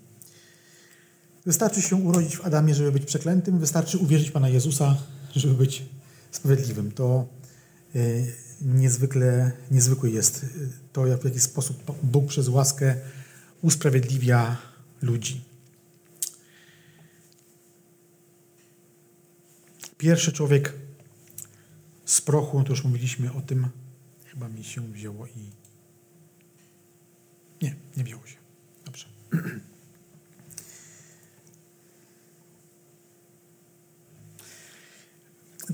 [1.45, 4.97] Wystarczy się urodzić w Adamie, żeby być przeklętym, wystarczy uwierzyć Pana Jezusa,
[5.35, 5.85] żeby być
[6.31, 6.91] sprawiedliwym.
[6.91, 7.27] To
[8.61, 10.45] niezwykle, niezwykły jest
[10.93, 12.95] to, w jaki sposób Bóg przez łaskę
[13.61, 14.57] usprawiedliwia
[15.01, 15.41] ludzi.
[19.97, 20.73] Pierwszy człowiek
[22.05, 23.67] z prochu, to już mówiliśmy o tym,
[24.25, 25.49] chyba mi się wzięło i...
[27.61, 28.37] Nie, nie wzięło się.
[28.85, 29.05] Dobrze.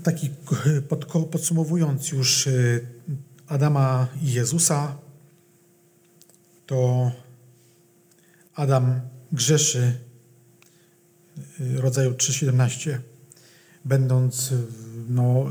[0.03, 0.29] Taki
[1.31, 2.88] podsumowując już y,
[3.47, 4.97] Adama i Jezusa,
[6.65, 7.12] to
[8.53, 9.99] Adam grzeszy
[11.60, 12.97] y, rodzaju 3.17
[13.86, 14.53] będąc,
[15.10, 15.45] no,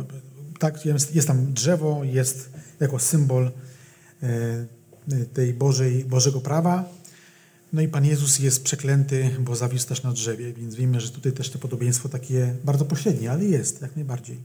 [0.58, 3.50] tak, jest, jest tam drzewo, jest jako symbol
[4.22, 4.66] e,
[5.34, 6.88] tej Bożej, Bożego prawa.
[7.74, 11.32] No i Pan Jezus jest przeklęty, bo zawisł też na drzewie, więc wiemy, że tutaj
[11.32, 14.38] też to podobieństwo takie bardzo pośrednie, ale jest jak najbardziej.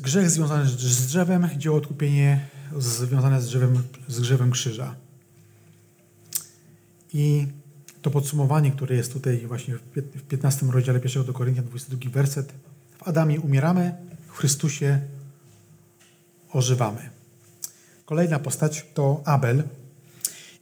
[0.00, 4.96] Grzech związany z drzewem, dzieło odkupienie związane z drzewem, z drzewem krzyża.
[7.12, 7.46] I
[8.04, 12.52] to podsumowanie, które jest tutaj właśnie w 15 rozdziale 1 do Koryntian, 22 werset.
[12.98, 13.94] W Adamie umieramy,
[14.26, 15.00] w Chrystusie
[16.52, 17.10] ożywamy.
[18.04, 19.62] Kolejna postać to Abel.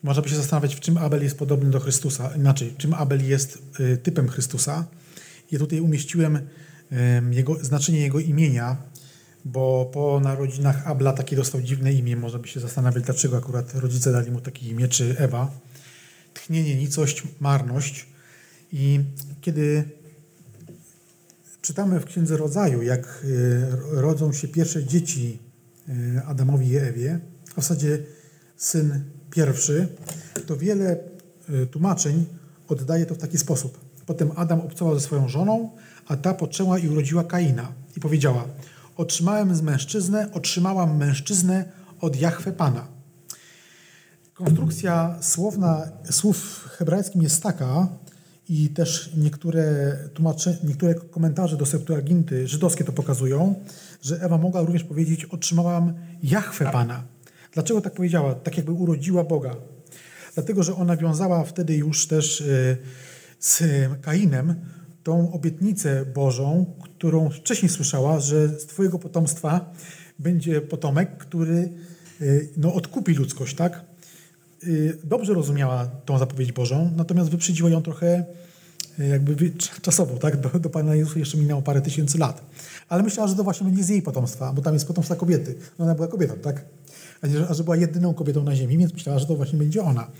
[0.02, 3.59] Można by się zastanawiać, w czym Abel jest podobny do Chrystusa, inaczej, czym Abel jest
[3.81, 4.87] y, typem Chrystusa.
[5.52, 6.48] I tutaj umieściłem
[7.31, 8.76] jego, znaczenie jego imienia,
[9.44, 12.16] bo po narodzinach Abla takie dostał dziwne imię.
[12.16, 15.50] Można by się zastanawiać, dlaczego akurat rodzice dali mu takie imię, czy Ewa
[16.35, 18.07] tchnienie, nicość, marność.
[18.73, 19.01] I
[19.40, 19.85] kiedy
[21.62, 23.25] czytamy w Księdze Rodzaju, jak
[23.95, 25.38] e, rodzą się pierwsze dzieci
[25.88, 27.21] e, Adamowi i Ewie,
[27.53, 27.99] w zasadzie
[28.57, 29.88] syn pierwszy,
[30.47, 30.99] to wiele
[31.49, 32.27] e, tłumaczeń
[32.68, 33.81] oddaje to w taki sposób.
[34.07, 35.71] Potem Adam obcował ze swoją żoną,
[36.07, 38.45] a ta poczęła i urodziła Kaina i powiedziała:
[38.97, 41.64] Otrzymałem z mężczyznę, otrzymałam mężczyznę
[42.01, 42.88] od Jahwe Pana.
[44.35, 47.88] Konstrukcja słowna, słów w hebrajskim jest taka,
[48.49, 53.55] i też niektóre, tłumacze, niektóre komentarze do Septuaginty żydowskie to pokazują,
[54.03, 57.05] że Ewa mogła również powiedzieć: Otrzymałam Jachwę Pana.
[57.53, 58.35] Dlaczego tak powiedziała?
[58.35, 59.57] Tak jakby urodziła Boga.
[60.35, 62.77] Dlatego, że ona wiązała wtedy już też e,
[63.38, 63.62] z
[64.03, 64.55] Kainem
[65.03, 69.73] tą obietnicę Bożą, którą wcześniej słyszała, że z Twojego potomstwa
[70.18, 71.57] będzie potomek, który
[72.21, 72.25] e,
[72.57, 73.91] no, odkupi ludzkość, tak?
[74.66, 78.25] Y, dobrze rozumiała tą zapowiedź Bożą, natomiast wyprzedziła ją trochę
[78.98, 80.37] y, jakby czasowo, tak?
[80.40, 82.44] Do, do Pana Jezusa jeszcze minęło parę tysięcy lat.
[82.88, 85.55] Ale myślała, że to właśnie będzie z jej potomstwa, bo tam jest potomstwa kobiety.
[85.79, 86.64] No ona była kobietą, tak?
[87.22, 89.83] A, nie, a że była jedyną kobietą na ziemi, więc myślała, że to właśnie będzie
[89.83, 90.11] ona.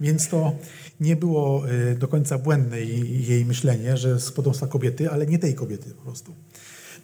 [0.00, 0.52] Więc to
[1.00, 5.54] nie było y, do końca błędne jej myślenie, że z potomstwa kobiety, ale nie tej
[5.54, 6.34] kobiety po prostu.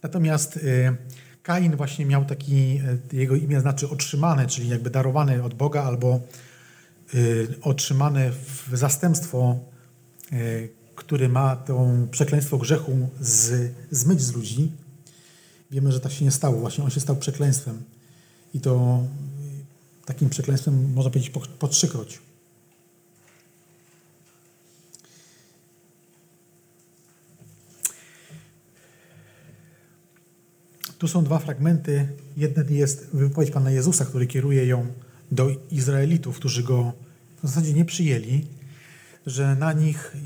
[0.02, 0.58] Natomiast
[1.42, 2.80] Kain właśnie miał taki,
[3.12, 6.20] jego imię znaczy otrzymane, czyli jakby darowane od Boga albo
[7.62, 9.58] otrzymane w zastępstwo,
[10.32, 14.72] y, który ma to przekleństwo grzechu z, zmyć z ludzi.
[15.70, 16.60] Wiemy, że tak się nie stało.
[16.60, 17.82] Właśnie on się stał przekleństwem.
[18.54, 19.02] I to
[20.02, 22.18] y, takim przekleństwem można powiedzieć po, po trzykroć.
[30.98, 32.08] Tu są dwa fragmenty.
[32.36, 34.86] Jeden jest wypowiedź Pana Jezusa, który kieruje ją
[35.32, 36.92] do Izraelitów, którzy go
[37.42, 38.46] w zasadzie nie przyjęli,
[39.26, 40.16] że na nich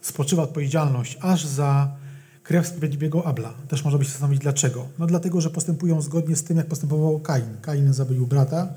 [0.00, 1.96] spoczywa odpowiedzialność aż za
[2.42, 3.54] krew sprawiedliwego Abla.
[3.68, 4.88] Też można by się zastanowić dlaczego.
[4.98, 7.56] No dlatego, że postępują zgodnie z tym, jak postępował Kain.
[7.62, 8.68] Kain zabił brata,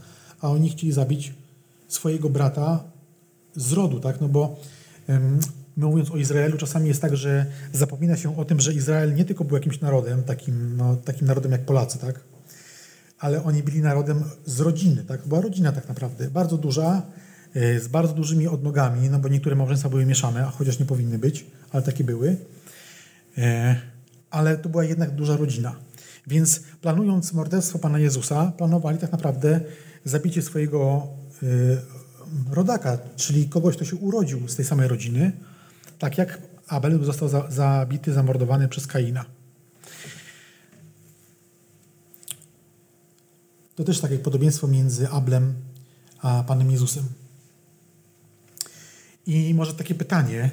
[0.42, 1.34] a oni chcieli zabić
[1.88, 2.84] swojego brata
[3.56, 4.22] z rodu, tak?
[4.22, 4.60] No bo
[5.78, 9.26] my mówiąc o Izraelu, czasami jest tak, że zapomina się o tym, że Izrael nie
[9.26, 12.20] tylko był jakimś narodem, takim, no, takim narodem jak Polacy, tak?
[13.24, 15.28] Ale oni byli narodem z rodziny, tak?
[15.28, 17.02] Była rodzina tak naprawdę, bardzo duża,
[17.54, 21.20] e, z bardzo dużymi odnogami, no bo niektóre małżeństwa były mieszane, a chociaż nie powinny
[21.20, 22.38] być, ale takie były.
[23.38, 23.76] E,
[24.30, 25.76] ale to była jednak duża rodzina.
[26.28, 29.60] Więc planując morderstwo Pana Jezusa, planowali tak naprawdę
[30.06, 31.08] zabicie swojego
[31.44, 31.48] e,
[32.52, 35.32] rodaka, czyli kogoś, kto się urodził z tej samej rodziny,
[36.00, 39.26] tak jak Abel został zabity, zamordowany przez Kaina.
[43.76, 45.54] To też takie podobieństwo między Ablem
[46.22, 47.04] a Panem Jezusem.
[49.26, 50.50] I może takie pytanie.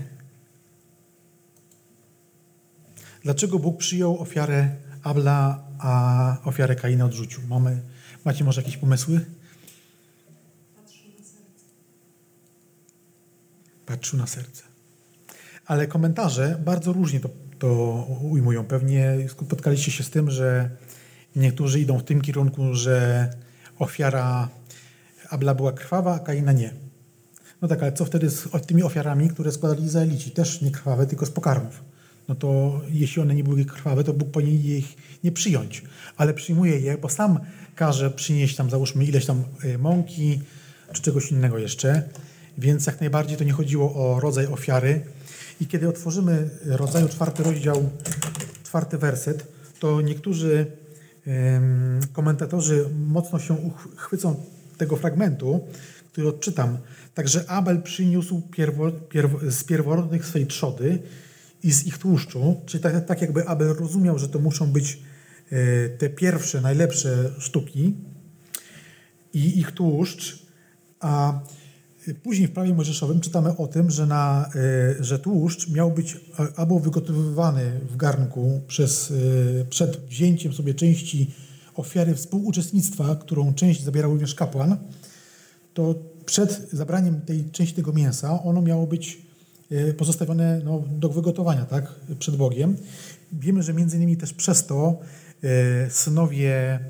[3.23, 7.41] Dlaczego Bóg przyjął ofiarę Abla, a ofiarę Kaina odrzucił?
[7.49, 7.83] Mamy,
[8.25, 9.25] macie może jakieś pomysły?
[13.87, 14.63] Patrzył na serce.
[15.67, 17.29] Ale komentarze bardzo różnie to,
[17.59, 17.69] to
[18.23, 18.65] ujmują.
[18.65, 20.71] Pewnie spotkaliście się z tym, że
[21.37, 23.29] Niektórzy idą w tym kierunku, że
[23.79, 24.49] ofiara
[25.31, 26.75] Abla była krwawa, a Kaina nie.
[27.63, 30.31] No tak, ale co wtedy z tymi ofiarami, które składali Izraelici?
[30.31, 31.85] Też nie krwawe, tylko z pokarmów.
[32.29, 35.83] No to jeśli one nie były krwawe, to Bóg powinien ich nie przyjąć.
[36.17, 37.41] Ale przyjmuje je, bo sam
[37.75, 40.41] każe przynieść tam, załóżmy, ileś tam e, mąki,
[40.93, 42.03] czy czegoś innego jeszcze.
[42.59, 45.05] Więc jak najbardziej to nie chodziło o rodzaj ofiary.
[45.61, 47.91] I kiedy otworzymy rodzaju czwarty rozdział,
[48.65, 49.47] czwarty werset,
[49.81, 50.67] to niektórzy
[52.13, 54.37] komentatorzy mocno się chwycą
[54.77, 55.61] tego fragmentu,
[56.13, 56.79] który odczytam.
[57.15, 60.99] Także Abel przyniósł pierwo, pierwo, z pierworodnych swej trzody
[61.63, 64.99] i z ich tłuszczu, czyli tak, tak jakby Abel rozumiał, że to muszą być
[65.51, 67.95] e, te pierwsze, najlepsze sztuki
[69.33, 70.47] i ich tłuszcz,
[71.01, 71.41] a
[72.23, 76.17] później w prawie mojżeszowym czytamy o tym, że, na, e, że tłuszcz miał być
[76.57, 79.13] albo wygotowywany w garnku przez,
[79.61, 81.35] e, przed wzięciem sobie części
[81.75, 84.77] ofiary współuczestnictwa, którą część zabierał również kapłan,
[85.75, 85.95] to
[86.27, 89.23] przed zabraniem tej części tego mięsa ono miało być
[89.71, 92.77] e, pozostawione no, do wygotowania tak, przed Bogiem.
[93.33, 94.99] Wiemy, że między innymi też przez to
[95.89, 96.81] synowie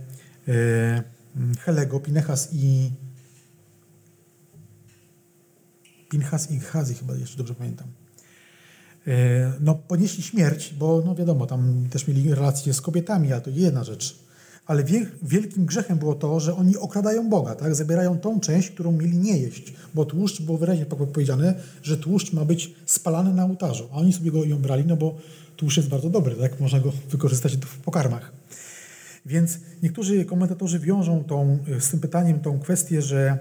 [1.64, 2.90] Helego, Pinechas i
[6.10, 7.86] Pinchas i Chazi chyba jeszcze dobrze pamiętam.
[9.06, 13.50] E, no, ponieśli śmierć, bo no wiadomo, tam też mieli relacje z kobietami, a to
[13.50, 14.30] jedna rzecz
[14.70, 14.84] ale
[15.22, 17.74] wielkim grzechem było to, że oni okradają Boga, tak?
[17.74, 22.44] zabierają tą część, którą mieli nie jeść, bo tłuszcz było wyraźnie powiedziane, że tłuszcz ma
[22.44, 25.18] być spalany na ołtarzu, a oni sobie go ją brali, no bo
[25.56, 26.60] tłuszcz jest bardzo dobry, tak?
[26.60, 28.32] można go wykorzystać w pokarmach.
[29.26, 33.38] Więc niektórzy komentatorzy wiążą tą, z tym pytaniem tą kwestię, że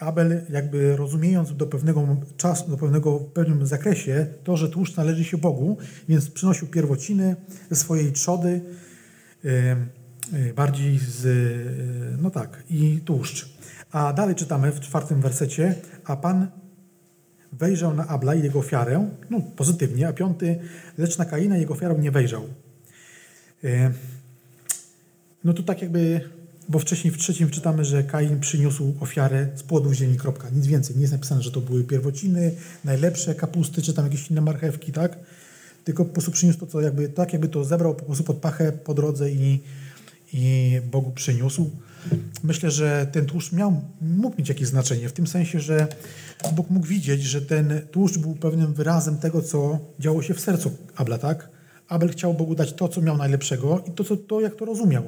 [0.00, 5.24] Abel jakby rozumiejąc do pewnego czasu, do pewnego w pewnym zakresie to, że tłuszcz należy
[5.24, 5.76] się Bogu,
[6.08, 7.36] więc przynosił pierwociny
[7.70, 8.60] ze swojej trzody,
[9.44, 9.50] yy,
[10.34, 13.48] Y, bardziej z, y, no tak, i tłuszcz.
[13.92, 16.46] A dalej czytamy w czwartym wersecie, a Pan
[17.52, 20.58] wejrzał na Abla i jego ofiarę, no pozytywnie, a piąty,
[20.98, 22.42] lecz na Kaina jego ofiarę nie wejrzał.
[25.44, 26.20] No to tak jakby,
[26.70, 30.50] bo wcześniej w trzecim czytamy, że Kain przyniósł ofiarę z płodów ziemi, kropka.
[30.50, 30.96] Nic więcej.
[30.96, 32.54] Nie jest napisane, że to były pierwociny,
[32.84, 35.18] najlepsze kapusty, czy tam jakieś inne marchewki, tak?
[35.84, 38.72] Tylko po prostu przyniósł to, co jakby, tak jakby to zebrał po prostu pod pachę
[38.72, 39.60] po drodze i
[40.32, 41.70] i Bogu przyniósł.
[42.42, 45.86] Myślę, że ten tłuszcz miał, mógł mieć jakieś znaczenie, w tym sensie, że
[46.52, 50.72] Bóg mógł widzieć, że ten tłuszcz był pewnym wyrazem tego, co działo się w sercu
[50.96, 51.48] Abla, tak?
[51.88, 55.02] Abel chciał Bogu dać to, co miał najlepszego i to, co, to jak to rozumiał.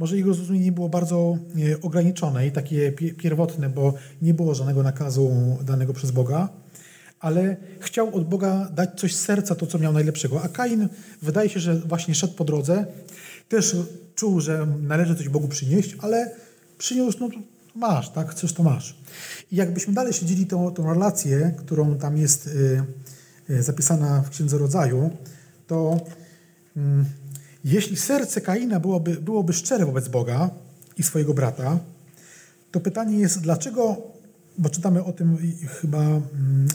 [0.00, 1.38] Może jego zrozumienie było bardzo
[1.72, 5.30] e, ograniczone i takie pierwotne, bo nie było żadnego nakazu
[5.62, 6.48] danego przez Boga,
[7.20, 10.42] ale chciał od Boga dać coś z serca, to, co miał najlepszego.
[10.42, 10.88] A Kain
[11.22, 12.86] wydaje się, że właśnie szedł po drodze,
[13.48, 13.76] też
[14.14, 16.30] czuł, że należy coś Bogu przynieść, ale
[16.78, 17.28] przyniósł, no
[17.74, 18.96] masz, tak, chcesz, to masz.
[19.52, 22.82] I jakbyśmy dalej śledzili tą, tą relację, którą tam jest y,
[23.50, 25.10] y, zapisana w Księdze Rodzaju,
[25.66, 26.00] to
[26.76, 26.80] y,
[27.64, 30.50] jeśli serce Kaina byłoby, byłoby szczere wobec Boga
[30.98, 31.78] i swojego brata,
[32.70, 33.96] to pytanie jest, dlaczego,
[34.58, 35.38] bo czytamy o tym
[35.80, 36.68] chyba mm,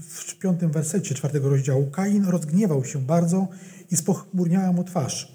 [0.00, 3.48] w piątym wersecie czwartego rozdziału, Kain rozgniewał się bardzo
[3.90, 5.32] i spochmurniała mu twarz.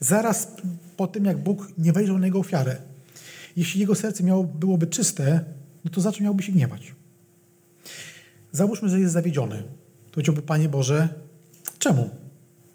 [0.00, 0.48] Zaraz
[0.96, 2.76] po tym, jak Bóg nie wejrzał na jego ofiarę.
[3.56, 5.44] Jeśli jego serce miało, byłoby czyste,
[5.84, 6.94] no to za co miałby się gniewać?
[8.52, 9.62] Załóżmy, że jest zawiedziony.
[10.06, 11.08] To powiedziałby, Panie Boże,
[11.78, 12.10] czemu?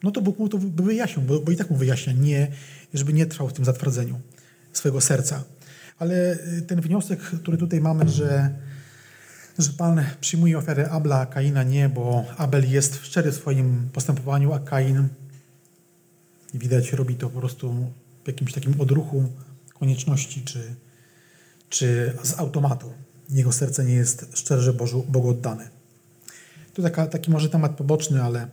[0.03, 2.47] No to Bóg mu to wyjaśnił, bo, bo i tak mu wyjaśnia, nie,
[2.93, 4.19] żeby nie trwał w tym zatwardzeniu
[4.73, 5.43] swojego serca.
[5.99, 8.49] Ale y, ten wniosek, który tutaj mamy, że,
[9.59, 14.53] że Pan przyjmuje ofiarę Abla, a Kaina nie, bo Abel jest szczery w swoim postępowaniu,
[14.53, 15.07] a Kain
[16.53, 17.91] widać robi to po prostu
[18.23, 19.29] w jakimś takim odruchu
[19.73, 20.75] konieczności czy,
[21.69, 22.93] czy z automatu.
[23.29, 25.69] Jego serce nie jest szczerze Bożu, Bogu oddane.
[26.73, 28.47] To taka, taki może temat poboczny, ale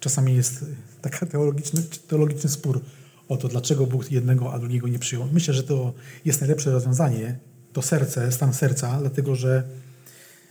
[0.00, 0.64] czasami jest
[1.00, 2.80] taki teologiczny, teologiczny spór
[3.28, 5.28] o to, dlaczego Bóg jednego, a drugiego nie przyjął.
[5.32, 5.92] Myślę, że to
[6.24, 7.38] jest najlepsze rozwiązanie,
[7.72, 9.64] to serce, stan serca, dlatego że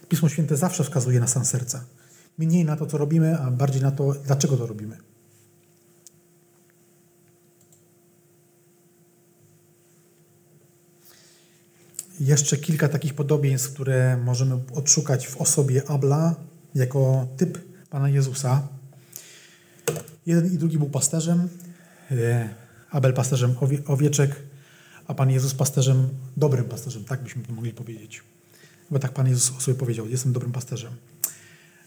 [0.09, 1.85] Pismo Święte zawsze wskazuje na stan serca.
[2.37, 4.97] Mniej na to, co robimy, a bardziej na to, dlaczego to robimy.
[12.21, 16.35] jeszcze kilka takich podobieństw, które możemy odszukać w osobie Abla
[16.75, 18.67] jako typ Pana Jezusa.
[20.25, 21.49] Jeden i drugi był pasterzem.
[22.11, 22.49] E,
[22.89, 23.55] Abel pasterzem
[23.87, 24.35] owieczek,
[25.07, 28.23] a Pan Jezus pasterzem, dobrym pasterzem, tak byśmy mogli powiedzieć.
[28.91, 30.93] Bo tak Pan Jezus o sobie powiedział, jestem dobrym pasterzem.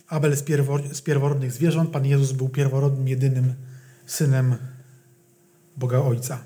[0.08, 3.54] Abel z, pierwor, z pierworodnych zwierząt, Pan Jezus był pierworodnym, jedynym
[4.06, 4.56] synem
[5.76, 6.44] Boga Ojca.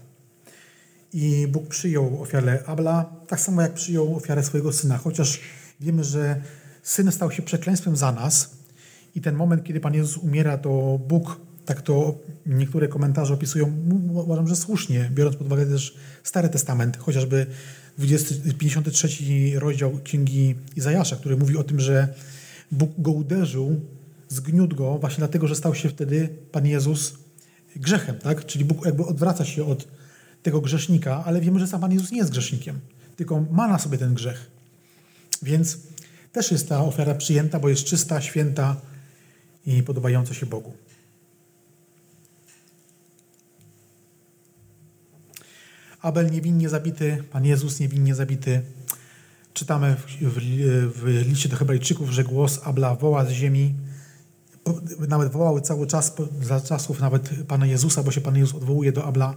[1.12, 5.40] I Bóg przyjął ofiarę Abla, tak samo jak przyjął ofiarę swojego syna, chociaż
[5.80, 6.42] wiemy, że
[6.82, 8.57] syn stał się przekleństwem za nas.
[9.14, 13.72] I ten moment, kiedy Pan Jezus umiera, to Bóg, tak to niektóre komentarze opisują,
[14.12, 17.46] uważam, że słusznie, biorąc pod uwagę też Stary Testament, chociażby
[17.98, 19.08] 20, 53
[19.58, 22.08] rozdział Księgi Izajasza, który mówi o tym, że
[22.72, 23.80] Bóg go uderzył,
[24.28, 27.14] zgniótł go właśnie dlatego, że stał się wtedy Pan Jezus
[27.76, 28.46] grzechem, tak?
[28.46, 29.88] Czyli Bóg jakby odwraca się od
[30.42, 32.80] tego grzesznika, ale wiemy, że sam Pan Jezus nie jest grzesznikiem,
[33.16, 34.50] tylko ma na sobie ten grzech.
[35.42, 35.78] Więc
[36.32, 38.76] też jest ta ofiara przyjęta, bo jest czysta, święta
[39.66, 40.72] i podobające się Bogu.
[46.02, 48.62] Abel niewinnie zabity, Pan Jezus niewinnie zabity.
[49.54, 50.40] Czytamy w, w,
[50.94, 53.74] w liście do Hebrajczyków, że głos Abla woła z ziemi.
[55.08, 59.04] Nawet wołał cały czas, za czasów nawet Pana Jezusa, bo się Pan Jezus odwołuje do
[59.04, 59.34] Abla.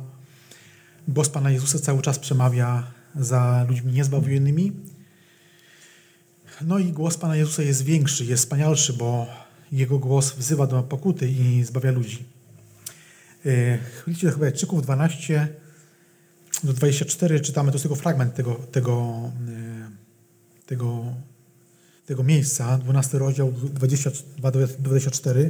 [1.07, 2.83] Głos Pana Jezusa cały czas przemawia
[3.15, 4.71] za ludźmi niezbawionymi.
[6.61, 9.27] No i głos Pana Jezusa jest większy, jest wspanialszy, bo
[9.71, 12.23] Jego głos wzywa do pokuty i zbawia ludzi.
[13.43, 15.47] W liście do Hebrajczyków 12
[16.63, 19.91] do 24 czytamy, to jest tylko fragment tego, tego, e,
[20.65, 21.05] tego,
[22.05, 25.49] tego miejsca, 12 rozdział 22-24.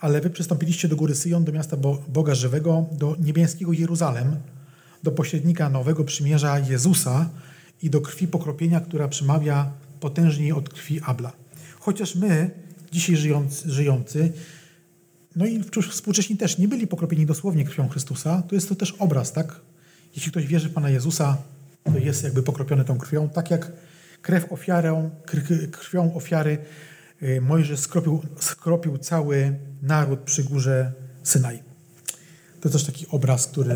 [0.00, 1.76] Ale wy przystąpiliście do góry Syjon, do miasta
[2.08, 4.36] Boga Żywego, do niebieskiego Jeruzalem,
[5.02, 7.30] do pośrednika nowego przymierza Jezusa
[7.82, 11.32] i do krwi pokropienia, która przemawia potężniej od krwi Abla.
[11.80, 12.50] Chociaż my,
[12.92, 14.32] dzisiaj żyjący, żyjący,
[15.36, 19.32] no i współcześni też nie byli pokropieni dosłownie krwią Chrystusa, to jest to też obraz,
[19.32, 19.60] tak?
[20.16, 21.36] Jeśli ktoś wierzy w Pana Jezusa,
[21.84, 23.72] to jest jakby pokropiony tą krwią, tak jak
[24.22, 25.10] krew ofiarę,
[25.70, 26.58] krwią ofiary
[27.22, 31.62] y, Mojżesz skropił, skropił cały naród przy górze Synaj.
[32.60, 33.74] To też taki obraz, który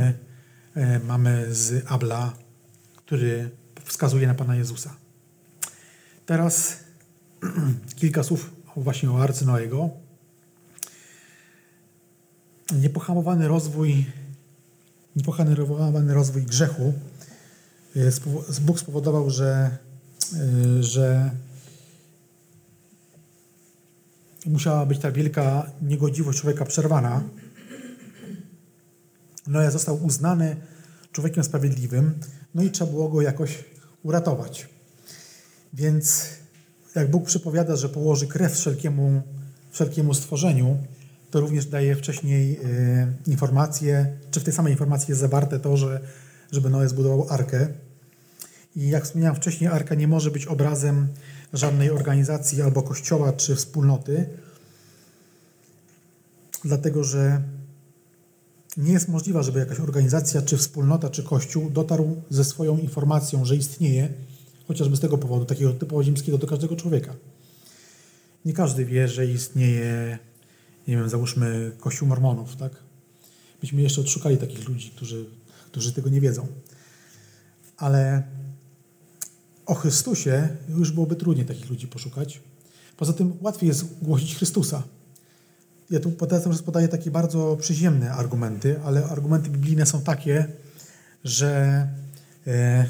[0.76, 2.32] y, mamy z Abla,
[2.96, 3.50] który
[3.84, 4.96] wskazuje na Pana Jezusa.
[6.26, 6.76] Teraz
[8.00, 9.90] kilka słów właśnie o Arce Noego.
[12.72, 14.06] Niepohamowany rozwój
[15.16, 16.92] niepohanerowany rozwój grzechu,
[17.96, 19.78] e, Bóg spowodował, że,
[20.78, 21.30] e, że
[24.46, 27.22] musiała być ta wielka niegodziwość człowieka przerwana.
[29.46, 30.56] Noe został uznany
[31.12, 32.14] człowiekiem sprawiedliwym,
[32.54, 33.64] no i trzeba było go jakoś
[34.02, 34.68] uratować.
[35.72, 36.28] Więc
[36.95, 39.22] jak Bóg przypowiada, że położy krew wszelkiemu,
[39.70, 40.78] wszelkiemu stworzeniu,
[41.30, 46.01] to również daje wcześniej y, informacje, czy w tej samej informacji jest zawarte to, że
[46.53, 47.68] żeby Noe zbudował arkę.
[48.76, 51.09] I jak wspomniałem wcześniej, arka nie może być obrazem
[51.53, 54.28] żadnej organizacji albo kościoła czy wspólnoty,
[56.64, 57.43] dlatego że
[58.76, 63.57] nie jest możliwe, żeby jakaś organizacja, czy wspólnota, czy kościół dotarł ze swoją informacją, że
[63.57, 64.09] istnieje,
[64.72, 67.14] chociażby z tego powodu, takiego typu ziemskiego do każdego człowieka.
[68.44, 70.18] Nie każdy wie, że istnieje
[70.88, 72.72] nie wiem, załóżmy Kościół Mormonów, tak?
[73.60, 75.26] Byśmy jeszcze odszukali takich ludzi, którzy,
[75.66, 76.46] którzy tego nie wiedzą.
[77.76, 78.22] Ale
[79.66, 82.40] o Chrystusie już byłoby trudniej takich ludzi poszukać.
[82.96, 84.82] Poza tym łatwiej jest głosić Chrystusa.
[85.90, 90.48] Ja tu podaję, podaję takie bardzo przyziemne argumenty, ale argumenty biblijne są takie,
[91.24, 91.88] że
[92.46, 92.88] e,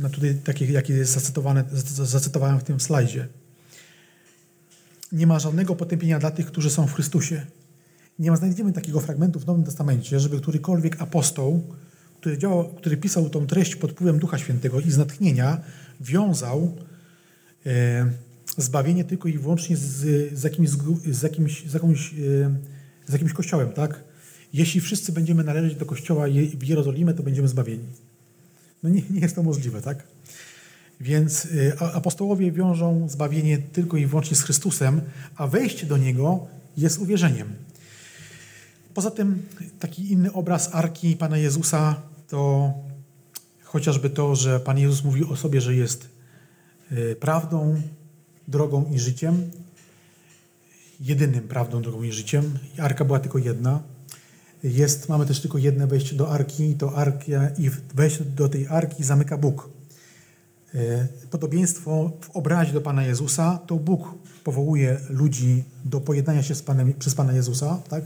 [0.00, 3.28] no tutaj takie, jakie jest zacytowane, zacytowałem w tym slajdzie–
[5.12, 7.46] nie ma żadnego potępienia dla tych, którzy są w Chrystusie.
[8.18, 11.66] Nie ma, znajdziemy takiego fragmentu w Nowym Testamencie, żeby którykolwiek apostoł,
[12.20, 15.60] który, działał, który pisał tą treść pod wpływem Ducha Świętego i z natchnienia,
[16.00, 16.76] wiązał
[17.66, 18.10] e,
[18.56, 19.88] zbawienie tylko i wyłącznie z,
[20.38, 22.16] z, jakimś, z, jakimś, z, jakąś, e,
[23.06, 24.04] z jakimś kościołem, tak?
[24.52, 27.84] Jeśli wszyscy będziemy należeć do kościoła w Jerozolimie, to będziemy zbawieni.
[28.82, 30.02] No nie, nie jest to możliwe, tak?
[31.00, 35.00] Więc y, apostołowie wiążą zbawienie tylko i wyłącznie z Chrystusem,
[35.36, 37.54] a wejście do Niego jest uwierzeniem.
[38.94, 39.42] Poza tym
[39.78, 42.72] taki inny obraz Arki Pana Jezusa to
[43.62, 46.08] chociażby to, że Pan Jezus mówił o sobie, że jest
[46.92, 47.82] y, prawdą,
[48.48, 49.50] drogą i życiem.
[51.00, 52.58] Jedynym prawdą, drogą i życiem.
[52.78, 53.82] Arka była tylko jedna.
[54.62, 59.04] Jest, mamy też tylko jedno wejście do Arki, to Arkia i wejście do tej Arki
[59.04, 59.70] zamyka Bóg.
[60.74, 66.62] E, podobieństwo w obrazie do Pana Jezusa, to Bóg powołuje ludzi do pojednania się z
[66.62, 67.82] Panem, przez Pana Jezusa.
[67.88, 68.04] Tak?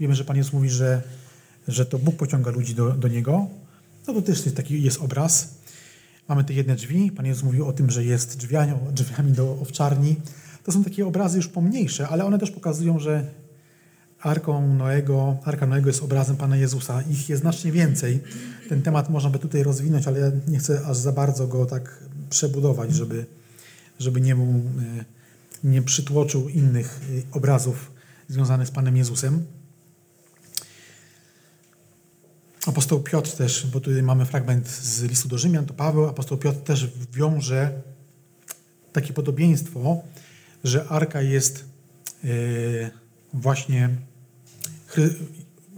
[0.00, 1.02] Wiemy, że Pan Jezus mówi, że,
[1.68, 3.46] że to Bóg pociąga ludzi do, do Niego.
[4.06, 5.54] No to też jest taki jest obraz.
[6.28, 7.12] Mamy te jedne drzwi.
[7.12, 10.16] Pan Jezus mówił o tym, że jest drzwiami, drzwiami do owczarni.
[10.64, 13.24] To są takie obrazy już pomniejsze, ale one też pokazują, że
[14.20, 17.02] Arką Noego, Arka Noego jest obrazem Pana Jezusa.
[17.02, 18.20] Ich jest znacznie więcej.
[18.68, 22.04] Ten temat można by tutaj rozwinąć, ale ja nie chcę aż za bardzo go tak
[22.30, 23.26] przebudować, żeby,
[23.98, 25.04] żeby nie, mu, e,
[25.64, 27.00] nie przytłoczył innych
[27.32, 27.92] e, obrazów
[28.28, 29.46] związanych z Panem Jezusem.
[32.66, 36.58] Apostoł Piotr też, bo tutaj mamy fragment z listu do Rzymian, to Paweł, apostoł Piotr
[36.58, 37.82] też wiąże
[38.92, 40.02] takie podobieństwo,
[40.64, 41.64] że Arka jest
[42.24, 42.28] e,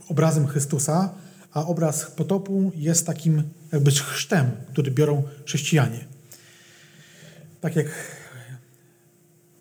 [0.09, 1.15] obrazem Chrystusa,
[1.53, 3.43] a obraz potopu jest takim
[3.73, 6.05] jakby chrztem, który biorą chrześcijanie.
[7.61, 7.87] Tak jak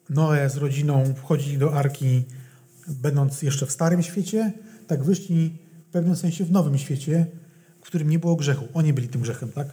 [0.09, 2.23] Noe z rodziną wchodzili do arki,
[2.87, 4.51] będąc jeszcze w starym świecie,
[4.87, 5.57] tak wyszli
[5.89, 7.25] w pewnym sensie w nowym świecie,
[7.81, 8.67] w którym nie było grzechu.
[8.73, 9.67] Oni byli tym grzechem, tak?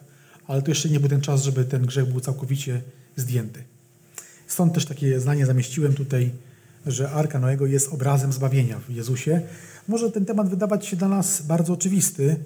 [0.46, 2.82] Ale to jeszcze nie był ten czas, żeby ten grzech był całkowicie
[3.16, 3.64] zdjęty.
[4.46, 6.32] Stąd też takie zdanie zamieściłem tutaj,
[6.86, 9.40] że Arka Noego jest obrazem zbawienia w Jezusie.
[9.88, 12.36] Może ten temat wydawać się dla nas bardzo oczywisty,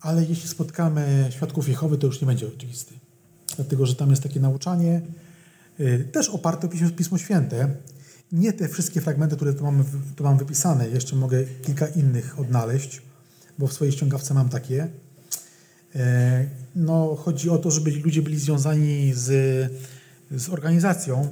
[0.00, 2.94] ale jeśli spotkamy świadków Jehowy, to już nie będzie oczywisty.
[3.56, 5.02] Dlatego, że tam jest takie nauczanie,
[5.80, 7.74] y, też oparte o Pismo, Pismo Święte.
[8.32, 9.84] Nie te wszystkie fragmenty, które tu, mamy,
[10.16, 13.02] tu mam wypisane, jeszcze mogę kilka innych odnaleźć,
[13.58, 14.88] bo w swojej ściągawce mam takie.
[15.94, 19.26] E, no, chodzi o to, żeby ludzie byli związani z,
[20.30, 21.28] z organizacją,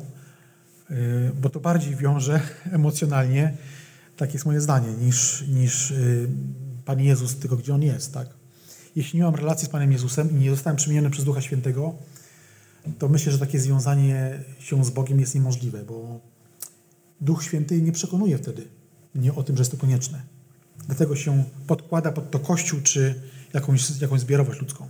[1.43, 2.41] bo to bardziej wiąże
[2.73, 3.57] emocjonalnie,
[4.17, 6.29] takie jest moje zdanie, niż, niż y,
[6.85, 8.29] Pan Jezus, tylko gdzie On jest, tak?
[8.97, 11.95] Jeśli nie mam relacji z Panem Jezusem i nie zostałem przemieniony przez Ducha Świętego,
[12.99, 16.21] to myślę, że takie związanie się z Bogiem jest niemożliwe, bo
[17.21, 18.79] Duch Święty nie przekonuje wtedy
[19.15, 20.23] nie o tym, że jest to konieczne.
[20.87, 23.15] Dlatego się podkłada pod to Kościół czy
[23.53, 24.89] jakąś, jakąś zbiorowość ludzką.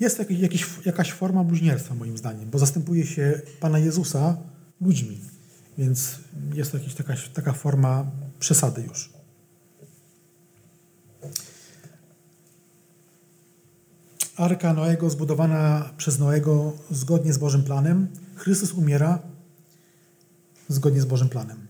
[0.00, 4.36] Jest jakiś, jakiś, jakaś forma bluźnierstwa, moim zdaniem, bo zastępuje się Pana Jezusa
[4.84, 5.20] ludźmi.
[5.78, 6.18] Więc
[6.52, 8.06] jest to jakaś taka, taka forma
[8.38, 9.10] przesady już.
[14.36, 18.08] Arka Noego zbudowana przez Noego zgodnie z Bożym planem.
[18.36, 19.18] Chrystus umiera
[20.68, 21.66] zgodnie z Bożym planem.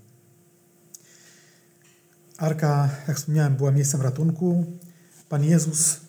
[2.39, 4.65] Arka, jak wspomniałem, była miejscem ratunku.
[5.29, 6.01] Pan Jezus,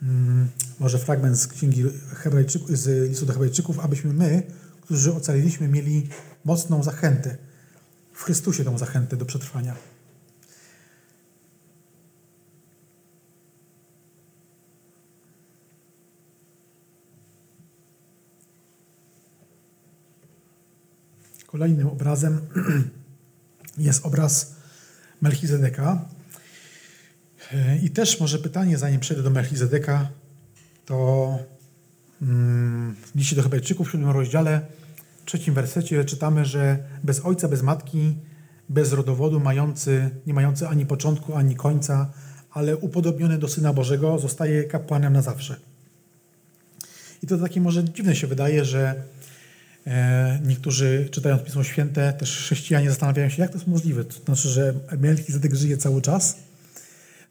[0.00, 0.48] hmm,
[0.78, 1.84] może fragment z księgi
[2.14, 4.42] Hebrajczyków, z listu do Hebrajczyków, abyśmy my,
[4.80, 6.08] którzy ocaliliśmy, mieli
[6.44, 7.36] mocną zachętę.
[8.12, 9.76] W Chrystusie tą zachętę do przetrwania.
[21.46, 22.40] Kolejnym obrazem
[23.78, 24.54] jest obraz
[25.20, 26.08] Melchizedeka.
[27.82, 30.08] I też może pytanie, zanim przejdę do Melchizedeka,
[30.86, 31.38] to
[32.22, 34.66] mm, w liście do Hebrajczyków w siódmym rozdziale,
[35.22, 38.16] w trzecim wersecie czytamy, że bez ojca, bez matki,
[38.68, 42.12] bez rodowodu, mający, nie mający ani początku, ani końca,
[42.50, 45.56] ale upodobniony do Syna Bożego, zostaje kapłanem na zawsze.
[47.22, 49.02] I to takie może dziwne się wydaje, że
[49.86, 54.04] E, niektórzy czytając Pismo Święte, też chrześcijanie zastanawiają się, jak to jest możliwe.
[54.04, 56.36] To znaczy, że Melchizedek żyje cały czas.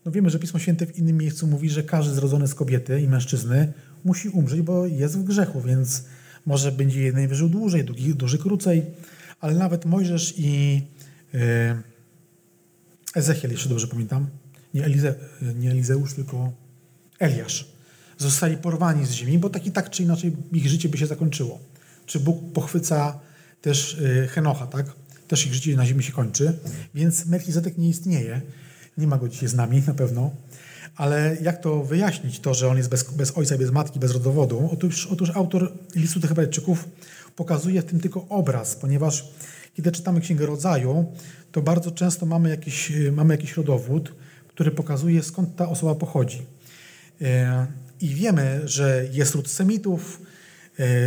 [0.06, 3.08] No wiemy, że Pismo Święte w innym miejscu mówi, że każdy zrodzony z kobiety i
[3.08, 3.74] mężczyzny
[4.04, 6.04] musi umrzeć, bo jest w grzechu, więc
[6.46, 8.84] może będzie jeden wyżył dłużej, drugi dłużej krócej,
[9.40, 10.82] ale nawet Mojżesz i
[11.34, 11.82] e,
[13.16, 14.28] Ezechiel, jeśli dobrze pamiętam,
[14.74, 15.16] nie, Elize,
[15.56, 16.52] nie Elizeusz, tylko
[17.20, 17.68] Eliasz,
[18.18, 21.60] zostali porwani z ziemi, bo tak i tak czy inaczej ich życie by się zakończyło
[22.12, 23.20] czy Bóg pochwyca
[23.62, 24.86] też y, Henocha, tak?
[25.28, 26.54] Też ich życie na ziemi się kończy,
[26.96, 28.42] więc Melchizedek nie istnieje.
[28.98, 30.32] Nie ma go dzisiaj z nami na pewno.
[30.96, 34.70] Ale jak to wyjaśnić, to, że on jest bez, bez ojca, bez matki, bez rodowodu?
[34.74, 36.88] Otóż, otóż autor listu tych Hebrajczyków
[37.36, 39.28] pokazuje w tym tylko obraz, ponieważ
[39.74, 41.12] kiedy czytamy Księgę Rodzaju,
[41.52, 44.14] to bardzo często mamy jakiś, y, mamy jakiś rodowód,
[44.48, 46.46] który pokazuje, skąd ta osoba pochodzi.
[47.22, 47.26] Y,
[48.02, 50.22] I wiemy, że jest ród Semitów,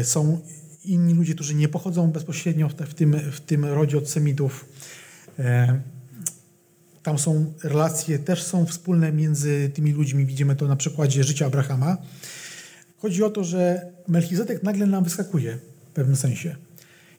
[0.03, 0.41] są
[0.85, 4.65] inni ludzie, którzy nie pochodzą bezpośrednio w tym, w tym rodzie od Semitów.
[7.05, 10.27] Tam są relacje, też są wspólne między tymi ludźmi.
[10.27, 11.97] Widzimy to na przykładzie życia Abrahama.
[12.99, 15.59] Chodzi o to, że Melchizedek nagle nam wyskakuje
[15.91, 16.57] w pewnym sensie.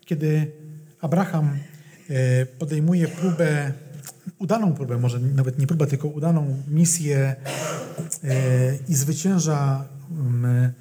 [0.05, 0.51] Kiedy
[1.01, 1.59] Abraham
[2.09, 3.73] e, podejmuje próbę,
[4.39, 7.35] udaną próbę, może nawet nie próbę, tylko udaną misję
[8.23, 10.71] e, i zwycięża mm,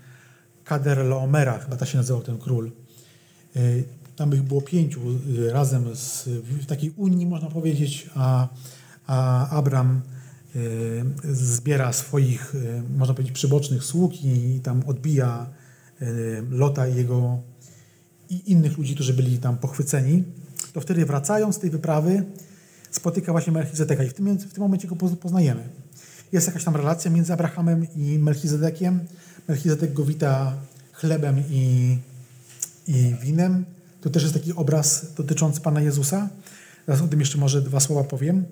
[0.65, 2.73] Kader Laomera, chyba tak się nazywał ten król.
[3.57, 3.61] E,
[4.17, 5.01] tam ich było pięciu
[5.53, 6.29] razem z,
[6.63, 8.49] w takiej unii, można powiedzieć, a,
[9.07, 10.01] a Abram
[10.55, 12.55] e, zbiera swoich,
[12.97, 15.47] można powiedzieć, przybocznych sług i tam odbija
[16.51, 17.39] Lota i jego
[18.31, 20.25] i innych ludzi, którzy byli tam pochwyceni,
[20.73, 22.25] to wtedy wracając z tej wyprawy
[22.91, 25.69] spotyka właśnie Melchizedeka i w tym, w tym momencie go poznajemy.
[26.33, 29.01] Jest jakaś tam relacja między Abrahamem i Melchizedekiem,
[29.49, 30.55] Melchizedek go wita
[30.93, 31.99] chlebem i,
[32.89, 33.65] i winem.
[34.01, 36.29] To też jest taki obraz dotyczący Pana Jezusa.
[36.87, 38.45] Zaraz o tym jeszcze może dwa słowa powiem.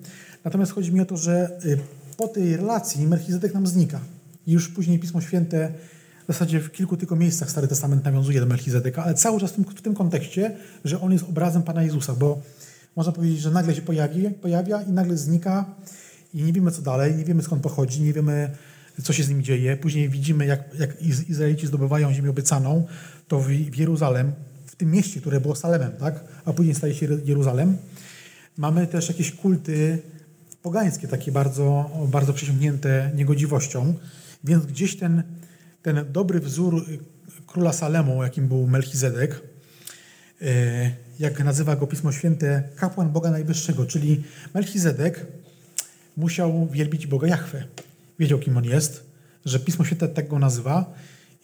[0.43, 1.77] Natomiast chodzi mi o to, że y,
[2.17, 3.99] po tej relacji Melchizedek nam znika.
[4.47, 5.73] I już później Pismo Święte
[6.23, 9.55] w zasadzie w kilku tylko miejscach Stary Testament nawiązuje do Melchizedeka, ale cały czas w
[9.55, 10.55] tym, w tym kontekście,
[10.85, 12.41] że on jest obrazem Pana Jezusa, bo
[12.95, 15.65] można powiedzieć, że nagle się pojawi, pojawia i nagle znika
[16.33, 18.49] i nie wiemy co dalej, nie wiemy skąd pochodzi, nie wiemy
[19.03, 19.77] co się z nim dzieje.
[19.77, 22.85] Później widzimy, jak, jak Izraelici zdobywają ziemię obiecaną,
[23.27, 24.31] to w, w Jeruzalem,
[24.65, 26.23] w tym mieście, które było Salemem, tak?
[26.45, 27.77] a później staje się Jeruzalem,
[28.57, 30.01] mamy też jakieś kulty
[30.61, 33.93] pogańskie, takie bardzo, bardzo przesiąknięte niegodziwością,
[34.43, 35.23] więc gdzieś ten,
[35.81, 36.85] ten dobry wzór
[37.47, 39.41] króla Salemu, jakim był Melchizedek,
[40.41, 44.23] e, jak nazywa go Pismo Święte, kapłan Boga Najwyższego, czyli
[44.53, 45.25] Melchizedek
[46.17, 47.63] musiał wielbić Boga Jahwe.
[48.19, 49.03] Wiedział, kim on jest,
[49.45, 50.93] że Pismo Święte tak go nazywa.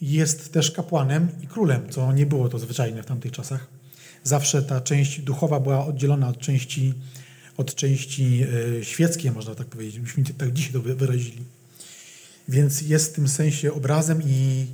[0.02, 3.79] Jest też kapłanem i królem, co nie było to zwyczajne w tamtych czasach.
[4.24, 6.94] Zawsze ta część duchowa była oddzielona od części,
[7.58, 8.46] od części
[8.80, 10.00] e, świeckiej, można tak powiedzieć.
[10.00, 11.44] Myśmy tak dzisiaj to wyrazili.
[12.48, 14.68] Więc jest w tym sensie obrazem i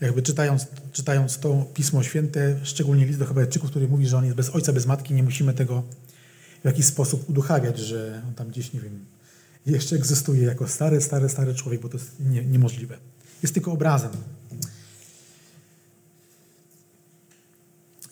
[0.00, 4.36] jakby czytając, czytając to Pismo Święte, szczególnie list do Hebrajczyków, który mówi, że on jest
[4.36, 5.82] bez ojca, bez matki, nie musimy tego
[6.62, 9.04] w jakiś sposób uduchawiać, że on tam gdzieś, nie wiem,
[9.66, 12.98] jeszcze egzystuje jako stary, stary, stary człowiek, bo to jest nie, niemożliwe.
[13.42, 14.10] Jest tylko obrazem.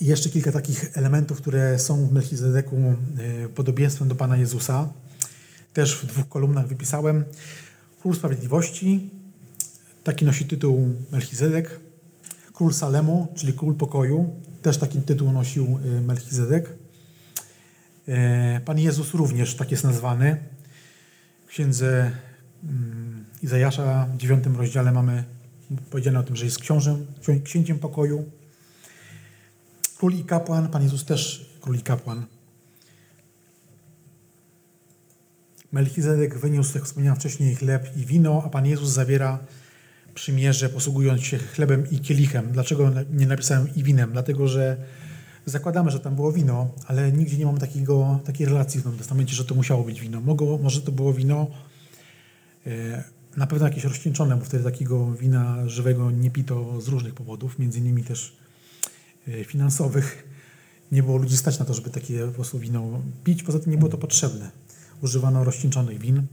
[0.02, 4.92] I jeszcze kilka takich elementów, które są w Melchizedeku e, podobieństwem do Pana Jezusa.
[5.72, 7.24] Też w dwóch kolumnach wypisałem.
[8.00, 9.10] Król Sprawiedliwości,
[10.04, 11.80] taki nosi tytuł Melchizedek.
[12.52, 14.30] Król Salemu, czyli Król Pokoju,
[14.62, 16.70] też taki tytuł nosił e, Melchizedek.
[18.08, 20.36] E, Pan Jezus również tak jest nazwany.
[21.46, 22.10] W księdze
[22.64, 25.24] mm, Izajasza w dziewiątym rozdziale mamy
[25.90, 27.06] powiedziane o tym, że jest książem,
[27.44, 28.41] księciem pokoju.
[30.02, 32.26] Król i kapłan, Pan Jezus też król i kapłan.
[35.72, 39.38] Melchizedek wyniósł, jak wspomniałem wcześniej, chleb i wino, a Pan Jezus zawiera
[40.14, 42.52] przymierze, posługując się chlebem i kielichem.
[42.52, 44.12] Dlaczego nie napisałem i winem?
[44.12, 44.76] Dlatego, że
[45.46, 49.34] zakładamy, że tam było wino, ale nigdzie nie mamy takiego, takiej relacji w Nowym Testamencie,
[49.34, 50.20] że to musiało być wino.
[50.20, 51.46] Mogło, może to było wino
[52.66, 53.04] e,
[53.36, 57.78] na pewno jakieś rozcieńczone, bo wtedy takiego wina żywego nie pito z różnych powodów, między
[57.78, 58.41] innymi też
[59.46, 60.28] finansowych.
[60.92, 63.78] Nie było ludzi stać na to, żeby takie po prostu wino pić, poza tym nie
[63.78, 64.50] było to potrzebne.
[65.02, 66.26] Używano rozcieńczonych win,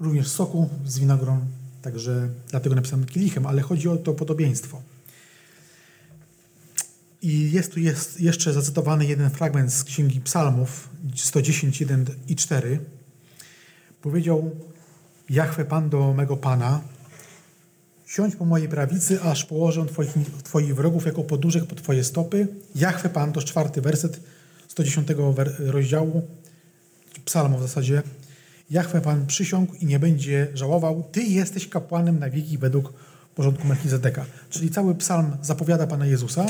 [0.00, 1.40] również soku z winogron,
[1.82, 4.82] także dlatego napisałem kielichem, ale chodzi o to podobieństwo.
[7.22, 12.80] I jest tu jest jeszcze zacytowany jeden fragment z Księgi Psalmów 110, 1 i 4.
[14.02, 14.50] Powiedział
[15.30, 16.80] Jachwę Pan do mego Pana
[18.08, 20.12] Siądź po mojej prawicy, aż położę twoich,
[20.44, 22.48] twoich wrogów jako poduszek po Twoje stopy.
[22.74, 24.20] Jachwę Pan, to czwarty werset
[24.68, 25.08] 110
[25.58, 26.22] rozdziału
[27.24, 28.02] psalmu w zasadzie.
[28.70, 31.08] Jachwę Pan przysiągł i nie będzie żałował.
[31.12, 32.92] Ty jesteś kapłanem na wieki według
[33.34, 34.24] porządku Melchizedeka.
[34.50, 36.46] Czyli cały psalm zapowiada Pana Jezusa,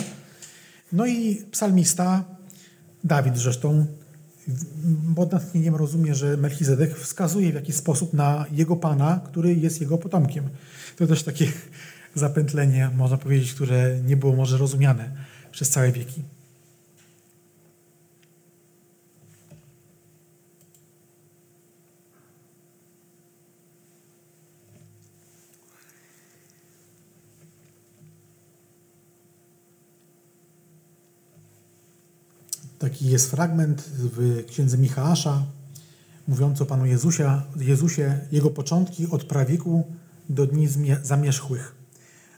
[0.92, 2.24] no i psalmista,
[3.04, 3.86] Dawid zresztą,
[5.16, 9.98] pod natchnieniem rozumie, że Melchizedek wskazuje w jakiś sposób na jego pana, który jest jego
[9.98, 10.48] potomkiem.
[10.96, 11.46] To też takie
[12.14, 15.10] zapętlenie, można powiedzieć, które nie było może rozumiane
[15.50, 16.22] przez całe wieki.
[32.78, 35.46] Taki jest fragment w księdze Michała,
[36.28, 39.92] mówiący o Panu Jezusie, Jezusie, Jego początki od prawieku
[40.28, 40.68] do dni
[41.02, 41.74] zamierzchłych.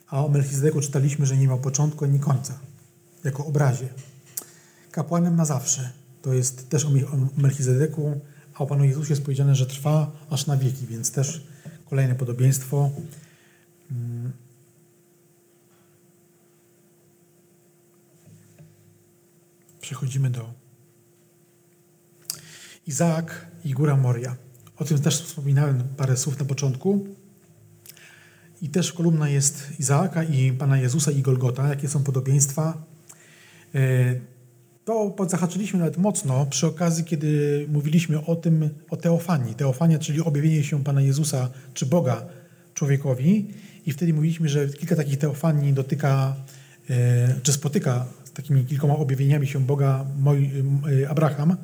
[0.08, 2.58] A o Melchizedeku czytaliśmy, że nie ma początku ani końca,
[3.24, 3.88] jako obrazie.
[4.90, 5.90] Kapłanem na zawsze.
[6.22, 6.90] To jest też o
[7.36, 8.20] Melchizedeku,
[8.54, 11.46] a o Panu Jezusie jest powiedziane, że trwa aż na wieki, więc też
[11.90, 12.90] kolejne podobieństwo.
[19.90, 20.54] Przechodzimy do
[22.86, 24.36] Izaak i Góra Moria.
[24.76, 27.06] O tym też wspominałem parę słów na początku.
[28.62, 32.86] I też kolumna jest Izaaka i Pana Jezusa i Golgota, jakie są podobieństwa.
[33.74, 33.80] E,
[34.84, 39.54] to zahaczyliśmy nawet mocno przy okazji, kiedy mówiliśmy o tym, o teofanii.
[39.54, 42.26] Teofania, czyli objawienie się Pana Jezusa czy Boga
[42.74, 43.54] człowiekowi.
[43.86, 46.36] I wtedy mówiliśmy, że kilka takich teofanii dotyka,
[46.90, 50.50] e, czy spotyka takimi kilkoma objawieniami się Boga moi,
[50.88, 51.56] y, Abraham,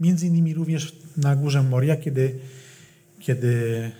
[0.00, 2.38] między innymi również na górze Moria, kiedy,
[3.18, 3.90] kiedy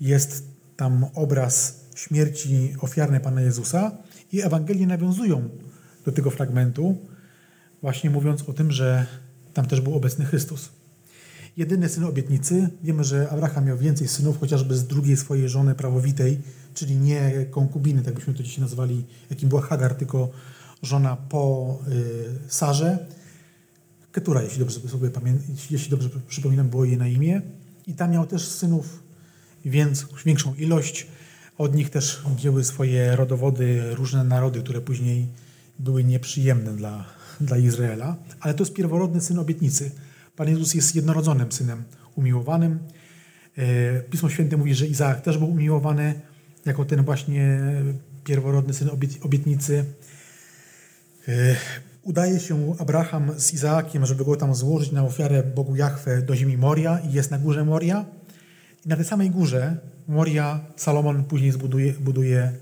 [0.00, 3.96] jest tam obraz śmierci ofiarnej Pana Jezusa
[4.32, 5.48] i Ewangelie nawiązują
[6.04, 6.96] do tego fragmentu,
[7.82, 9.06] właśnie mówiąc o tym, że
[9.54, 10.70] tam też był obecny Chrystus.
[11.56, 12.68] Jedyny syn obietnicy.
[12.82, 16.40] Wiemy, że Abraham miał więcej synów, chociażby z drugiej swojej żony prawowitej,
[16.74, 20.30] czyli nie konkubiny, tak byśmy to dzisiaj nazwali, jakim była Hagar, tylko
[20.82, 23.06] żona po y, Sarze.
[24.12, 25.10] Ketura, jeśli dobrze sobie
[25.70, 27.42] jeśli dobrze przypominam, było jej na imię.
[27.86, 29.02] I tam miał też synów,
[29.64, 31.06] więc większą ilość.
[31.58, 35.28] Od nich też wzięły swoje rodowody różne narody, które później
[35.78, 37.04] były nieprzyjemne dla,
[37.40, 39.90] dla Izraela, ale to jest pierworodny syn obietnicy.
[40.36, 42.78] Pan Jezus jest jednorodzonym synem, umiłowanym.
[43.58, 46.20] E, Pismo Święte mówi, że Izaak też był umiłowany
[46.64, 47.60] jako ten właśnie
[48.24, 48.90] pierworodny syn
[49.22, 49.84] obietnicy.
[51.28, 51.56] E,
[52.02, 56.56] udaje się Abraham z Izaakiem, żeby go tam złożyć na ofiarę Bogu Jahwe do ziemi
[56.58, 58.04] Moria i jest na górze Moria.
[58.84, 59.76] I na tej samej górze
[60.08, 62.52] Moria Salomon później zbuduje, buduje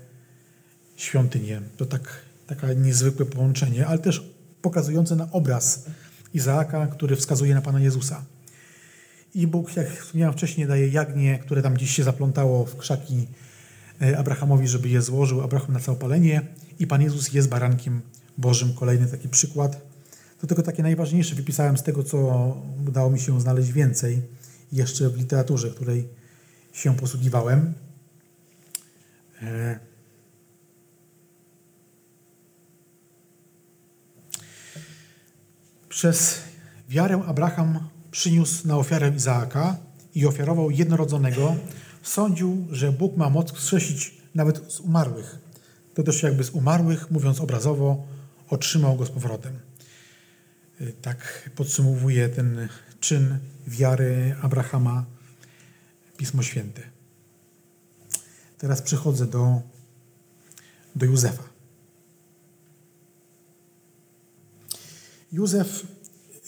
[0.95, 1.61] świątynię.
[1.77, 2.01] To tak,
[2.47, 4.23] takie niezwykłe połączenie, ale też
[4.61, 5.85] pokazujące na obraz
[6.33, 8.25] Izaaka, który wskazuje na Pana Jezusa.
[9.35, 13.27] I Bóg, jak wspomniałem wcześniej, daje jagnię, które tam gdzieś się zaplątało w krzaki
[14.01, 15.41] e, Abrahamowi, żeby je złożył.
[15.41, 16.41] Abraham na całopalenie
[16.79, 18.01] i Pan Jezus jest barankiem
[18.37, 18.73] Bożym.
[18.73, 19.81] Kolejny taki przykład.
[20.39, 22.17] To tylko takie najważniejsze wypisałem z tego, co
[22.87, 24.21] udało mi się znaleźć więcej
[24.71, 26.07] jeszcze w literaturze, której
[26.73, 27.73] się posługiwałem.
[29.41, 29.79] E,
[35.95, 36.41] Przez
[36.89, 37.79] wiarę Abraham
[38.11, 39.77] przyniósł na ofiarę Izaaka
[40.15, 41.55] i ofiarował jednorodzonego.
[42.03, 45.37] Sądził, że Bóg ma moc wskrzesić nawet z umarłych.
[45.93, 48.03] To też jakby z umarłych, mówiąc obrazowo,
[48.49, 49.59] otrzymał go z powrotem.
[50.81, 52.67] Y, tak podsumowuje ten
[52.99, 53.37] czyn
[53.67, 55.05] wiary Abrahama
[56.17, 56.81] Pismo Święte.
[58.57, 59.61] Teraz przechodzę do,
[60.95, 61.43] do Józefa.
[65.31, 65.87] Józef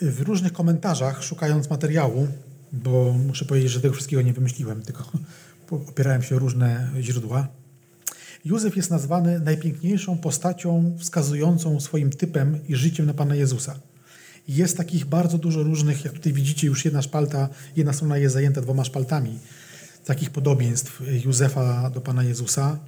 [0.01, 2.27] w różnych komentarzach, szukając materiału,
[2.71, 5.11] bo muszę powiedzieć, że tego wszystkiego nie wymyśliłem, tylko
[5.89, 7.47] opierałem się o różne źródła.
[8.45, 13.79] Józef jest nazwany najpiękniejszą postacią wskazującą swoim typem i życiem na Pana Jezusa.
[14.47, 18.61] Jest takich bardzo dużo różnych, jak tutaj widzicie, już jedna szpalta, jedna strona jest zajęta
[18.61, 19.39] dwoma szpaltami,
[20.05, 22.79] takich podobieństw Józefa do Pana Jezusa.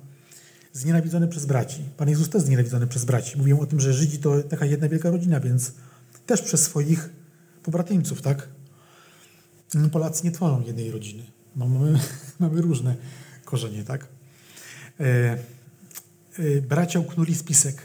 [0.73, 1.83] Znienawidzony przez braci.
[1.97, 3.37] Pan Jezus też znienawidzony przez braci.
[3.37, 5.73] Mówią o tym, że Żydzi to taka jedna wielka rodzina, więc
[6.25, 7.09] też przez swoich
[7.63, 8.47] pobratyńców, tak?
[9.91, 11.23] Polacy nie tworzą jednej rodziny.
[11.55, 11.99] Mamy,
[12.39, 12.95] mamy różne
[13.45, 14.18] korzenie, tak?
[14.99, 15.37] E,
[16.39, 17.81] e, bracia uknuli spisek.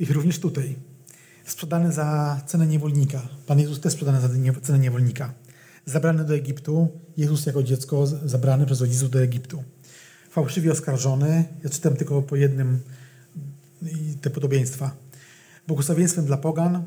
[0.00, 0.76] I również tutaj.
[1.44, 3.28] Sprzedany za cenę niewolnika.
[3.46, 4.28] Pan Jezus też sprzedany za
[4.62, 5.34] cenę niewolnika.
[5.86, 6.88] Zabrany do Egiptu.
[7.16, 9.64] Jezus jako dziecko zabrany przez rodziców do Egiptu.
[10.30, 11.44] Fałszywie oskarżony.
[11.64, 12.80] Ja czytam tylko po jednym
[14.20, 14.96] te podobieństwa.
[15.66, 16.84] Błogosławieństwem dla pogan,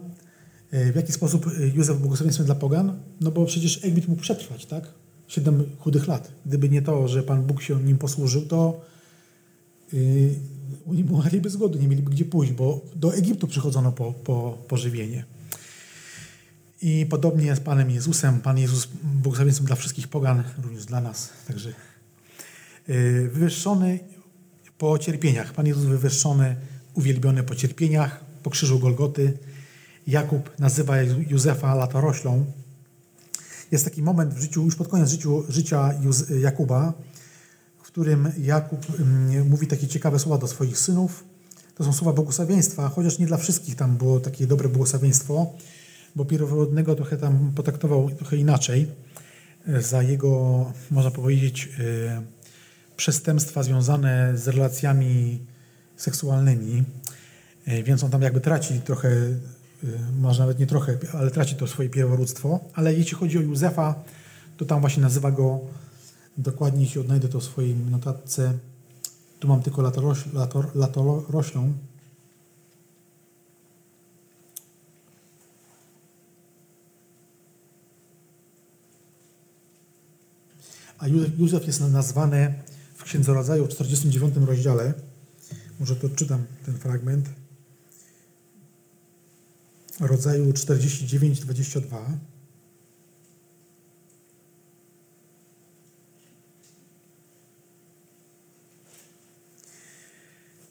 [0.74, 1.46] E, w jaki sposób
[1.76, 3.00] Józef błogosławieństwem dla pogan?
[3.22, 4.84] No bo przecież Egipt mógł przetrwać, tak?
[5.28, 6.32] Siedem chudych lat.
[6.46, 8.82] Gdyby nie to, że Pan Bóg się nim posłużył, to
[10.88, 15.26] oni umarliby z głodu, nie mieliby gdzie pójść, bo do Egiptu przychodzono po, po pożywienie.
[16.82, 18.42] I podobnie z Panem Jezusem.
[18.42, 21.30] Pan Jezus błogosławieństwem dla wszystkich pogan, również dla nas.
[21.48, 21.74] Także
[22.88, 24.00] yy, wywyższony
[24.78, 25.54] po cierpieniach.
[25.54, 26.56] Pan Jezus wywyższony,
[26.94, 29.38] uwielbiony po cierpieniach, po krzyżu Golgoty,
[30.08, 32.46] Jakub nazywa Józefa latoroślą.
[33.72, 35.94] Jest taki moment w życiu, już pod koniec życiu, życia
[36.42, 36.94] Jakuba,
[37.94, 41.24] którym Jakub mm, mówi takie ciekawe słowa do swoich synów.
[41.76, 45.54] To są słowa błogosławieństwa, chociaż nie dla wszystkich tam było takie dobre błogosławieństwo,
[46.16, 48.88] bo pierworodnego trochę tam potraktował trochę inaczej
[49.68, 52.22] e, za jego, można powiedzieć, e,
[52.98, 55.40] przestępstwa związane z relacjami
[55.98, 56.84] seksualnymi,
[57.66, 59.10] e, więc on tam jakby traci trochę
[60.20, 62.60] może nawet nie trochę, ale traci to swoje pierworództwo.
[62.74, 64.04] Ale jeśli chodzi o Józefa,
[64.58, 65.60] to tam właśnie nazywa go,
[66.38, 68.58] dokładnie jeśli odnajdę to w swojej notatce,
[69.40, 71.74] tu mam tylko latoroś, lator, latoroślą,
[81.04, 81.08] A
[81.38, 82.54] Józef jest nazwany
[82.96, 84.94] w Księdze Rodzaju w 49 rozdziale.
[85.80, 87.30] Może to czytam ten fragment
[90.00, 91.82] rodzaju 49-22.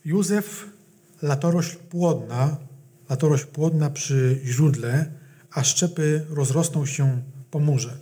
[0.05, 0.67] Józef,
[1.23, 2.57] latorośl płodna,
[3.11, 5.13] latorośl płodna przy źródle,
[5.51, 7.99] a szczepy rozrosną się po murze.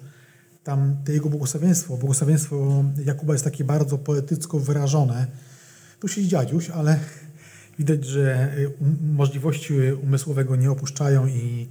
[0.65, 5.27] Tam jego błogosławieństwo, błogosławieństwo Jakuba jest takie bardzo poetycko wyrażone.
[6.01, 7.01] Tu się dziadziuś, ale
[7.81, 8.71] Widać, że y,
[9.15, 11.69] możliwości umysłowego nie opuszczają i,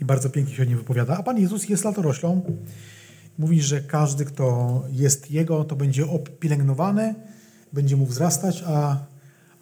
[0.00, 1.16] i bardzo pięknie się o nim wypowiada.
[1.16, 2.42] A Pan Jezus jest latoroślą.
[3.38, 6.04] Mówi, że każdy, kto jest Jego, to będzie
[6.40, 7.14] pielęgnowany,
[7.72, 9.06] będzie mógł wzrastać, a,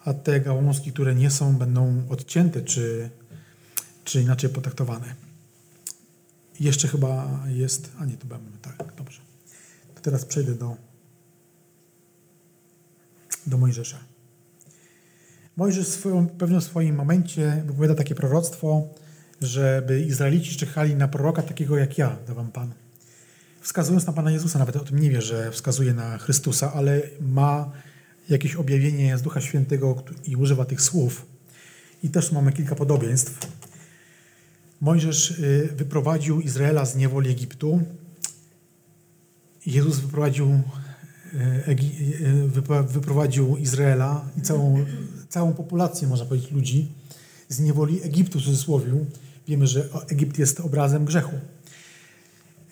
[0.05, 3.09] a te gałązki, które nie są, będą odcięte czy,
[4.03, 5.15] czy inaczej potraktowane.
[6.59, 7.91] Jeszcze chyba jest...
[7.99, 9.21] A nie, to mamy, tak, dobrze.
[9.95, 10.75] To teraz przejdę do,
[13.47, 13.97] do Mojżesza.
[15.57, 18.87] Mojżesz w pewnym swoim momencie wypowiada takie proroctwo,
[19.41, 22.73] żeby Izraelici czekali na proroka takiego jak ja, da wam Pan.
[23.61, 27.71] Wskazując na Pana Jezusa, nawet o tym nie wie, że wskazuje na Chrystusa, ale ma
[28.29, 31.25] jakieś objawienie z Ducha Świętego i używa tych słów.
[32.03, 33.47] I też mamy kilka podobieństw.
[34.81, 37.81] Mojżesz y, wyprowadził Izraela z niewoli Egiptu.
[39.65, 40.61] Jezus wyprowadził,
[41.33, 44.85] y, y, wyprowadził Izraela i całą,
[45.29, 46.91] całą populację, można powiedzieć, ludzi
[47.49, 48.91] z niewoli Egiptu, w cudzysłowie.
[49.47, 51.35] Wiemy, że Egipt jest obrazem grzechu.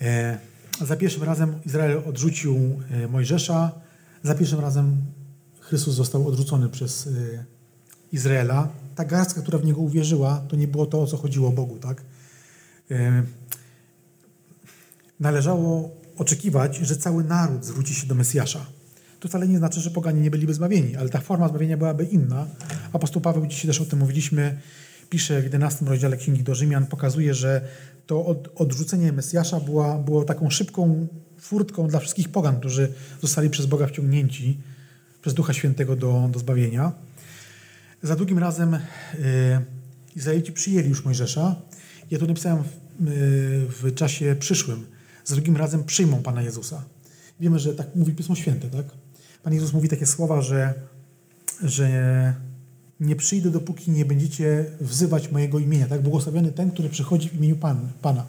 [0.01, 0.37] E,
[0.81, 2.55] za pierwszym razem Izrael odrzucił
[2.91, 3.71] e, Mojżesza,
[4.23, 5.01] za pierwszym razem
[5.63, 7.09] Chrystus został odrzucony przez e,
[8.11, 8.69] Izraela.
[8.95, 12.03] Ta garstka, która w niego uwierzyła, to nie było to, o co chodziło Bogu, tak?
[15.19, 18.65] Należało oczekiwać, że cały naród zwróci się do Mesjasza.
[19.19, 22.47] To wcale nie znaczy, że poganie nie byliby zbawieni, ale ta forma zbawienia byłaby inna.
[22.93, 24.59] Apostoł Paweł, dzisiaj też o tym mówiliśmy,
[25.09, 27.61] pisze w 11 rozdziale Księgi do Rzymian, pokazuje, że
[28.07, 31.07] to od, odrzucenie Mesjasza była, było taką szybką
[31.39, 34.57] furtką dla wszystkich pogan, którzy zostali przez Boga wciągnięci
[35.23, 36.91] przez Ducha Świętego do, do zbawienia.
[38.01, 38.79] Za drugim razem y,
[40.15, 41.55] Izraelici przyjęli już Mojżesza.
[42.11, 44.85] Ja to napisałem w, y, w czasie przyszłym.
[45.25, 46.83] Za drugim razem przyjmą Pana Jezusa.
[47.39, 48.85] Wiemy, że tak mówi Pismo Święte, tak?
[49.43, 50.73] Pan Jezus mówi takie słowa, że,
[51.63, 52.33] że
[52.99, 55.87] nie przyjdę, dopóki nie będziecie wzywać mojego imienia.
[55.87, 56.01] Tak?
[56.01, 58.25] Błogosławiony ten, który przychodzi w imieniu Pan, Pana.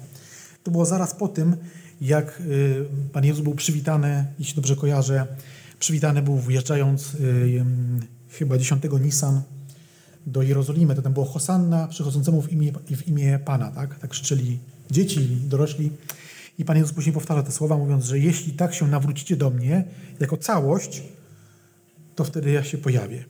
[0.62, 1.56] To było zaraz po tym,
[2.00, 5.26] jak y, Pan Jezus był przywitany, jeśli dobrze kojarzę,
[5.78, 7.64] przywitany był wjeżdżając y,
[8.28, 9.42] chyba 10 Nisan
[10.26, 10.94] do Jerozolimy.
[10.94, 13.70] To tam było Hosanna przychodzącemu w imię, w imię Pana.
[13.70, 13.98] Tak?
[13.98, 14.58] tak krzyczeli
[14.90, 15.90] dzieci, dorośli.
[16.58, 19.84] I Pan Jezus później powtarza te słowa, mówiąc, że jeśli tak się nawrócicie do mnie,
[20.20, 21.02] jako całość,
[22.14, 23.24] to wtedy ja się pojawię.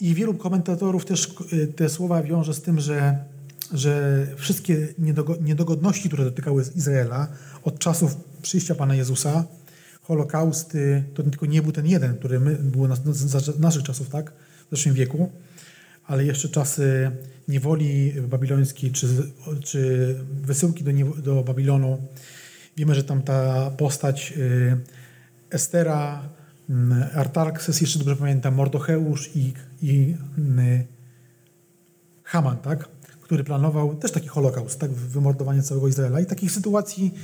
[0.00, 3.24] I wielu komentatorów też y, te słowa wiąże z tym, że,
[3.72, 4.88] że wszystkie
[5.40, 7.28] niedogodności, które dotykały Izraela
[7.62, 9.44] od czasów przyjścia Pana Jezusa,
[10.10, 14.32] Holokausty, to tylko nie był ten jeden, który był na, za naszych czasów, tak,
[14.66, 15.30] w zeszłym wieku,
[16.06, 17.10] ale jeszcze czasy
[17.48, 19.06] niewoli babilońskiej, czy,
[19.60, 20.92] czy wysyłki do,
[21.22, 21.98] do Babilonu.
[22.76, 24.76] Wiemy, że tam ta postać y,
[25.50, 26.28] Estera,
[26.70, 29.52] Mm, Artaxes, jeszcze dobrze pamiętam, Mordocheusz i,
[29.82, 30.84] i mm,
[32.24, 32.88] Haman, tak?
[33.20, 34.90] który planował też taki holokaust, tak?
[34.90, 36.20] wymordowanie całego Izraela.
[36.20, 37.14] I takich sytuacji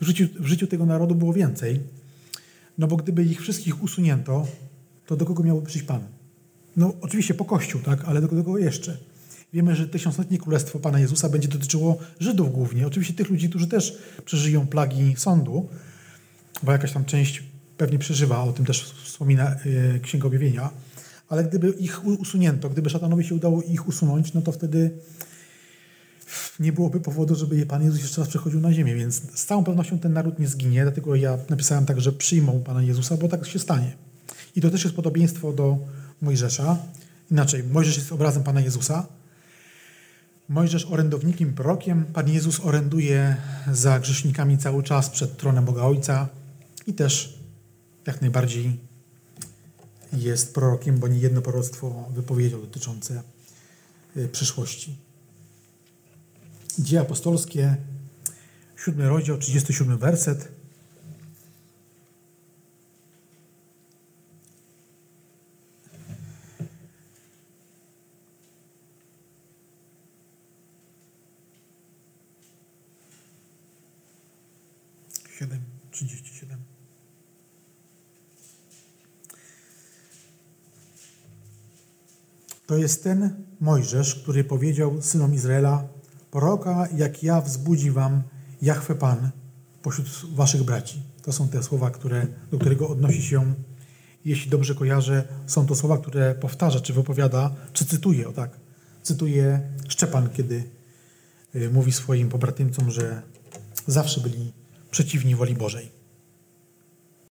[0.00, 1.80] w życiu, w życiu tego narodu było więcej.
[2.78, 4.46] No bo gdyby ich wszystkich usunięto,
[5.06, 6.00] to do kogo miałby przyjść Pan?
[6.76, 8.04] No oczywiście po Kościół, tak?
[8.04, 8.96] ale do kogo jeszcze?
[9.52, 12.86] Wiemy, że tysiącletnie królestwo Pana Jezusa będzie dotyczyło Żydów głównie.
[12.86, 15.68] Oczywiście tych ludzi, którzy też przeżyją plagi sądu,
[16.62, 17.42] bo jakaś tam część
[17.76, 20.70] pewnie przeżywa, o tym też wspomina y, Księga Objawienia,
[21.28, 24.90] ale gdyby ich usunięto, gdyby szatanowi się udało ich usunąć, no to wtedy
[26.60, 29.98] nie byłoby powodu, żeby Pan Jezus jeszcze raz przychodził na ziemię, więc z całą pewnością
[29.98, 33.58] ten naród nie zginie, dlatego ja napisałem tak, że przyjmą Pana Jezusa, bo tak się
[33.58, 33.96] stanie.
[34.56, 35.78] I to też jest podobieństwo do
[36.22, 36.78] Mojżesza.
[37.30, 39.06] Inaczej, Mojżesz jest obrazem Pana Jezusa.
[40.48, 42.04] Mojżesz orędownikiem, prorokiem.
[42.04, 43.36] Pan Jezus oręduje
[43.72, 46.28] za grzesznikami cały czas przed tronem Boga Ojca
[46.86, 47.38] i też
[48.06, 48.78] jak najbardziej
[50.12, 53.22] jest prorokiem, bo nie jedno proroctwo wypowiedział dotyczące
[54.16, 55.05] y, przyszłości.
[56.78, 57.76] Dzieje apostolskie,
[58.76, 60.56] siódmy rozdział, 37 werset.
[82.66, 85.88] To jest ten Mojżesz, który powiedział synom Izraela,
[86.36, 88.22] proroka jak ja wzbudzi wam
[88.62, 89.30] Jahwe Pan
[89.82, 91.02] pośród waszych braci.
[91.22, 93.54] To są te słowa, które, do którego odnosi się,
[94.24, 98.50] jeśli dobrze kojarzę, są to słowa, które powtarza, czy wypowiada, czy cytuje, o tak,
[99.02, 100.64] cytuje Szczepan, kiedy
[101.54, 103.22] y, mówi swoim pobratymcom, że
[103.86, 104.52] zawsze byli
[104.90, 105.92] przeciwni woli Bożej.